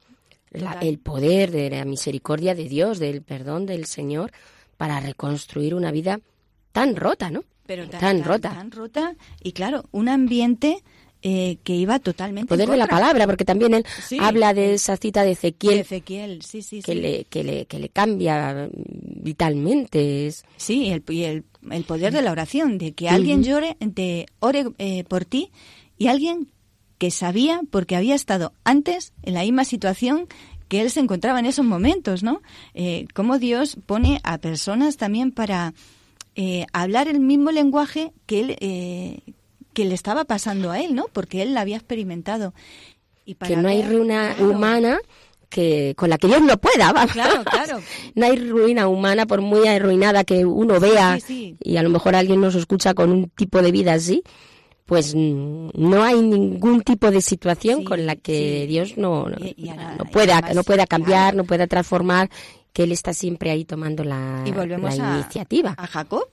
[0.52, 4.30] el poder de la misericordia de Dios, del perdón del Señor,
[4.76, 6.20] para reconstruir una vida
[6.70, 7.42] tan rota, ¿no?
[7.66, 8.50] Pero tan rota.
[8.50, 10.84] Tan rota y claro, un ambiente
[11.22, 12.48] eh, que iba totalmente.
[12.48, 13.84] poder de la palabra, porque también él
[14.20, 15.80] habla de esa cita de Ezequiel.
[15.80, 20.32] Ezequiel, sí, sí, que, Le, que, le, que le cambia vitalmente.
[20.56, 25.04] Sí, el, el, el, poder de la oración, de que alguien llore, de ore eh,
[25.04, 25.50] por ti
[25.98, 26.50] y alguien
[26.98, 30.26] que sabía, porque había estado antes en la misma situación
[30.68, 32.42] que él se encontraba en esos momentos, ¿no?
[32.74, 35.74] Eh, cómo Dios pone a personas también para
[36.36, 39.20] eh, hablar el mismo lenguaje que él, eh,
[39.80, 41.06] que le estaba pasando a él, ¿no?
[41.10, 42.52] Porque él la había experimentado.
[43.24, 44.98] Y para que no hay runa humana
[45.48, 46.92] que con la que Dios no pueda.
[46.92, 47.12] Vamos.
[47.12, 47.80] Claro, claro.
[48.14, 52.42] No hay ruina humana, por muy arruinada que uno vea, y a lo mejor alguien
[52.42, 54.22] nos escucha con un tipo de vida así,
[54.84, 60.62] pues no hay ningún tipo de situación con la que Dios no, no, pueda, no
[60.62, 62.28] pueda cambiar, no pueda transformar,
[62.74, 65.74] que Él está siempre ahí tomando la, y volvemos iniciativa.
[65.78, 66.28] A Jacob,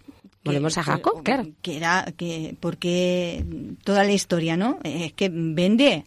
[0.48, 1.48] Volvemos a Jacob, claro.
[1.62, 3.45] Que era, que, porque
[3.84, 4.80] toda la historia, ¿no?
[4.84, 6.04] Es que vende.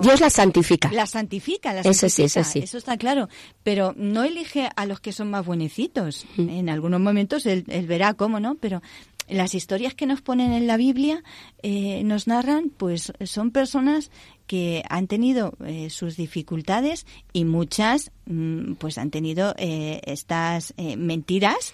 [0.00, 0.90] Dios la santifica.
[0.92, 2.06] La santifica, la santifica.
[2.06, 2.60] Eso sí, eso sí.
[2.60, 3.28] Eso está claro.
[3.62, 6.24] Pero no elige a los que son más buenecitos.
[6.38, 8.54] En algunos momentos él, él, verá cómo, ¿no?
[8.54, 8.80] Pero
[9.28, 11.22] las historias que nos ponen en la Biblia
[11.62, 14.10] eh, nos narran, pues son personas
[14.46, 21.72] que han tenido eh, sus dificultades y muchas, mm, pues han tenido eh, estas mentiras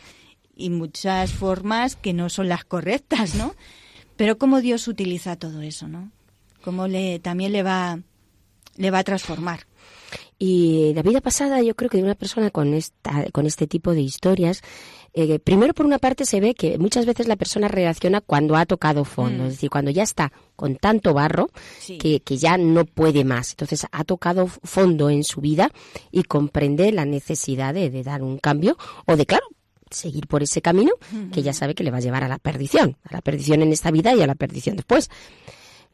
[0.60, 3.54] y muchas formas que no son las correctas, ¿no?
[4.16, 6.10] Pero cómo Dios utiliza todo eso, ¿no?
[6.62, 7.98] Cómo le también le va
[8.76, 9.66] le va a transformar.
[10.38, 13.92] Y la vida pasada, yo creo que de una persona con esta con este tipo
[13.92, 14.62] de historias
[15.12, 18.64] eh, primero, por una parte, se ve que muchas veces la persona reacciona cuando ha
[18.64, 19.46] tocado fondo, mm.
[19.46, 21.50] es decir, cuando ya está con tanto barro
[21.98, 23.50] que, que, ya no puede más.
[23.50, 25.70] Entonces, ha tocado fondo en su vida
[26.12, 29.46] y comprende la necesidad de, de dar un cambio o de, claro,
[29.90, 30.92] seguir por ese camino
[31.32, 33.72] que ya sabe que le va a llevar a la perdición, a la perdición en
[33.72, 35.10] esta vida y a la perdición después.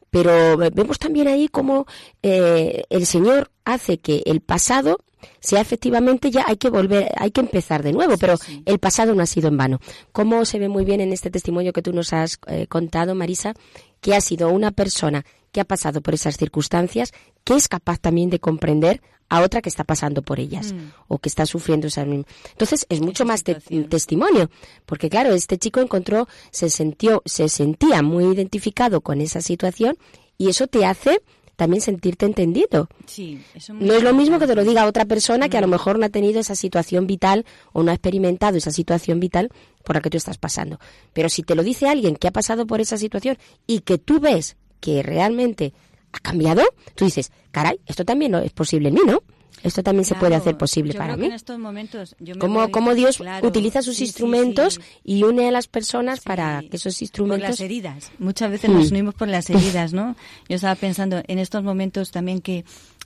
[0.09, 1.85] Pero vemos también ahí cómo
[2.23, 4.97] eh, el Señor hace que el pasado
[5.39, 8.35] sea efectivamente ya hay que volver, hay que empezar de nuevo, pero
[8.65, 9.79] el pasado no ha sido en vano.
[10.11, 13.53] Como se ve muy bien en este testimonio que tú nos has eh, contado, Marisa,
[13.99, 18.29] que ha sido una persona que ha pasado por esas circunstancias, que es capaz también
[18.29, 20.77] de comprender a otra que está pasando por ellas mm.
[21.07, 22.27] o que está sufriendo esas mismas.
[22.51, 24.49] Entonces es mucho más testimonio,
[24.85, 29.97] porque claro, este chico encontró, se sintió, se sentía muy identificado con esa situación
[30.37, 31.21] y eso te hace
[31.55, 32.87] también sentirte entendido.
[33.07, 33.41] Sí,
[33.73, 35.71] no es lo mismo que te lo diga otra persona que a lo mm.
[35.71, 39.49] mejor no ha tenido esa situación vital o no ha experimentado esa situación vital
[39.83, 40.79] por la que tú estás pasando.
[41.13, 44.19] Pero si te lo dice alguien que ha pasado por esa situación y que tú
[44.19, 45.73] ves que realmente
[46.11, 46.63] ha cambiado,
[46.95, 49.23] tú dices, caray, esto también es posible en mí, ¿no?
[49.63, 51.25] Esto también se puede hacer posible para mí.
[51.25, 56.77] en estos momentos ¿Cómo, Dios utiliza sus instrumentos y une a las personas para que
[56.77, 57.47] esos instrumentos...
[57.47, 58.11] Por las heridas.
[58.19, 58.93] Muchas veces nos mm.
[58.93, 60.15] unimos por las heridas, ¿no?
[60.47, 62.65] Yo estaba pensando en estos momentos también que,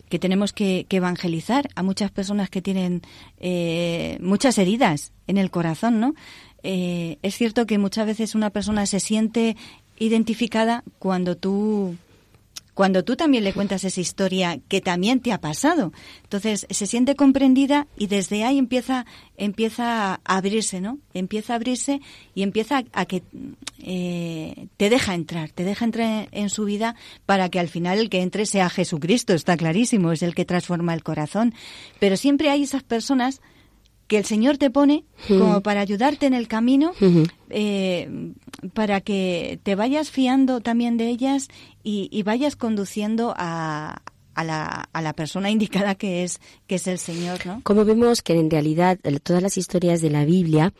[0.09, 3.01] que tenemos que, evangelizar a muchas personas que tienen
[3.39, 6.15] eh, muchas heridas en el corazón, ¿no?
[6.63, 9.55] Eh, es cierto que muchas veces una persona se siente
[10.01, 11.95] identificada cuando tú
[12.73, 15.91] cuando tú también le cuentas esa historia que también te ha pasado.
[16.23, 19.05] Entonces se siente comprendida y desde ahí empieza,
[19.37, 20.97] empieza a abrirse, ¿no?
[21.13, 22.01] Empieza a abrirse
[22.33, 23.23] y empieza a, que
[23.79, 26.95] eh, te deja entrar, te deja entrar en, su vida
[27.25, 30.93] para que al final el que entre sea Jesucristo, está clarísimo, es el que transforma
[30.93, 31.53] el corazón.
[31.99, 33.41] Pero siempre hay esas personas
[34.11, 36.91] que el Señor te pone como para ayudarte en el camino,
[37.49, 38.33] eh,
[38.73, 41.47] para que te vayas fiando también de ellas
[41.81, 44.01] y, vayas conduciendo a,
[44.35, 47.61] a la, a la persona indicada que es que es el Señor, ¿no?
[47.63, 50.73] Como vemos que en realidad todas las historias de la Biblia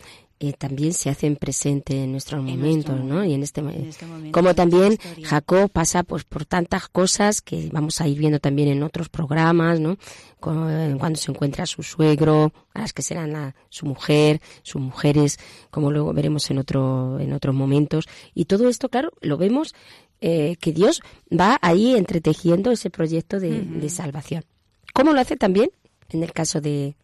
[0.43, 3.23] eh, también se hacen presente en nuestros momentos, ¿no?
[3.23, 8.01] Y en este, este momento, como también Jacob pasa pues por tantas cosas que vamos
[8.01, 9.97] a ir viendo también en otros programas, ¿no?
[10.39, 15.37] Cuando se encuentra su suegro, a las que serán su mujer, sus mujeres,
[15.69, 19.75] como luego veremos en otro en otros momentos y todo esto, claro, lo vemos
[20.21, 24.43] eh, que Dios va ahí entretejiendo ese proyecto de, de salvación.
[24.91, 25.69] ¿Cómo lo hace también
[26.09, 26.95] en el caso de,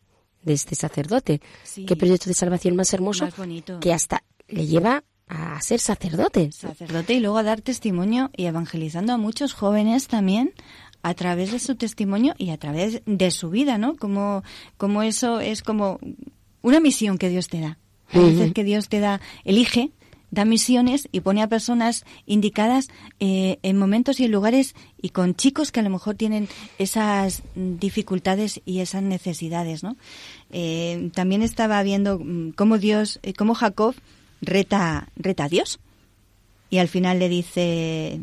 [0.43, 1.41] de este sacerdote.
[1.87, 3.27] Qué proyecto de salvación más hermoso
[3.81, 6.51] que hasta le lleva a ser sacerdote.
[6.51, 10.53] Sacerdote y luego a dar testimonio y evangelizando a muchos jóvenes también
[11.03, 13.95] a través de su testimonio y a través de su vida, ¿no?
[13.95, 14.43] Como,
[14.77, 15.99] como eso es como
[16.61, 17.77] una misión que Dios te da.
[18.13, 19.91] A veces que Dios te da, elige
[20.31, 25.35] da misiones y pone a personas indicadas eh, en momentos y en lugares y con
[25.35, 26.47] chicos que a lo mejor tienen
[26.77, 29.95] esas dificultades y esas necesidades, ¿no?
[30.51, 33.95] Eh, también estaba viendo mm, cómo Dios, eh, cómo Jacob
[34.41, 35.79] reta, reta a Dios
[36.69, 38.21] y al final le dice,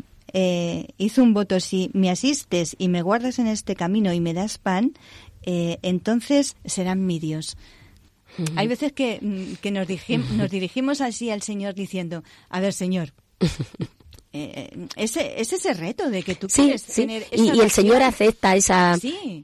[0.97, 4.59] hizo un voto, si me asistes y me guardas en este camino y me das
[4.59, 4.93] pan,
[5.41, 7.57] entonces serán mi Dios.
[8.55, 9.87] Hay veces que, mm, nos,
[10.31, 16.09] nos dirigimos así al Señor diciendo, a ver, Señor, eh, eh, ese, es ese reto
[16.09, 18.97] de que tú quieres tener y, y, el Señor acepta esa,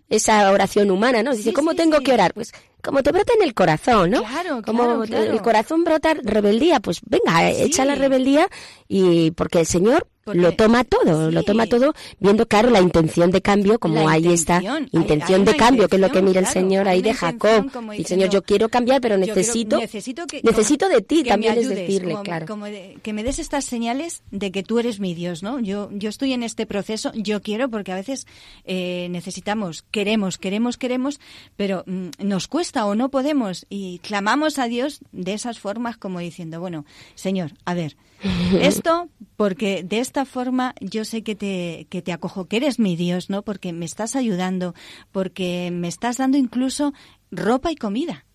[0.10, 1.36] esa oración humana, ¿no?
[1.36, 2.34] Dice, ¿cómo tengo que orar?
[2.34, 2.54] Pues
[2.84, 4.24] como te brota en el corazón, ¿no?
[4.24, 5.32] Claro, como claro, claro.
[5.32, 7.64] el corazón brota rebeldía, pues venga, Sí.
[7.64, 8.48] echa la rebeldía
[8.88, 13.32] y porque el Señor Porque- lo toma todo, lo toma todo, viendo claro la intención
[13.32, 16.12] de cambio, como La ahí está, intención, hay- intención hay de cambio, que es lo
[16.12, 17.72] que mira el Señor ahí de Jacob.
[17.72, 21.58] como diciendo, Señor, yo quiero cambiar, pero quiero- necesito, necesito, que, necesito de ti, también
[21.58, 22.46] es decirle, como- claro.
[22.46, 25.60] como de- que me des estas señales de que tú eres mi Dios, ¿no?
[25.60, 28.28] Yo, yo estoy en este proceso, yo quiero, porque a veces
[28.64, 31.20] eh, necesitamos, queremos, queremos, queremos,
[31.58, 36.19] pero mm, nos cuesta o no podemos y clamamos a Dios de esas formas como
[36.19, 37.97] diciendo, bueno, Señor, a ver,
[38.61, 42.95] esto porque de esta forma yo sé que te, que te acojo, que eres mi
[42.95, 43.41] Dios, ¿no?
[43.41, 44.74] Porque me estás ayudando,
[45.11, 46.93] porque me estás dando incluso
[47.32, 48.26] ropa y comida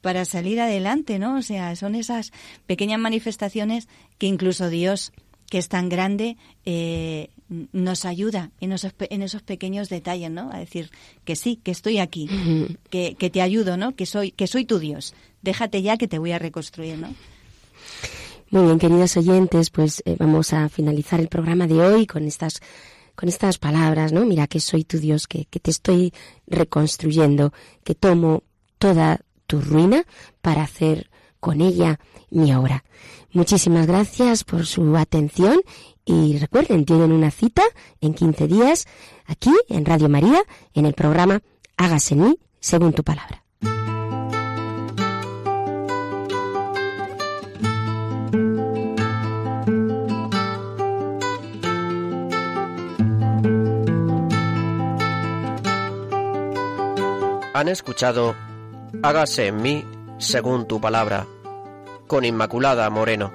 [0.00, 1.36] para salir adelante, ¿no?
[1.36, 2.32] O sea, son esas
[2.66, 5.12] pequeñas manifestaciones que incluso Dios,
[5.48, 7.30] que es tan grande, eh,
[7.72, 10.50] nos ayuda en esos, en esos pequeños detalles, ¿no?
[10.52, 10.90] A decir
[11.24, 12.28] que sí, que estoy aquí,
[12.90, 13.94] que, que te ayudo, ¿no?
[13.94, 15.14] Que soy, que soy tu Dios.
[15.42, 17.14] Déjate ya que te voy a reconstruir, ¿no?
[18.50, 22.60] Muy bien, queridos oyentes, pues eh, vamos a finalizar el programa de hoy con estas
[23.14, 24.24] con estas palabras, ¿no?
[24.24, 26.12] Mira que soy tu Dios, que, que te estoy
[26.46, 27.52] reconstruyendo,
[27.84, 28.42] que tomo
[28.78, 30.04] toda tu ruina
[30.40, 31.98] para hacer con ella
[32.30, 32.84] mi obra.
[33.32, 35.60] Muchísimas gracias por su atención
[36.04, 37.62] y recuerden, tienen una cita
[38.00, 38.86] en 15 días
[39.26, 40.42] aquí en Radio María
[40.74, 41.40] en el programa
[41.76, 43.42] Hágase mí según tu palabra.
[57.54, 58.34] Han escuchado
[59.02, 59.84] Hágase en mí
[60.18, 61.26] según tu palabra,
[62.06, 63.32] con Inmaculada Moreno.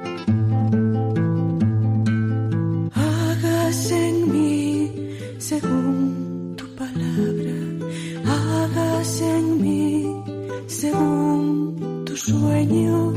[12.28, 13.14] Sueño,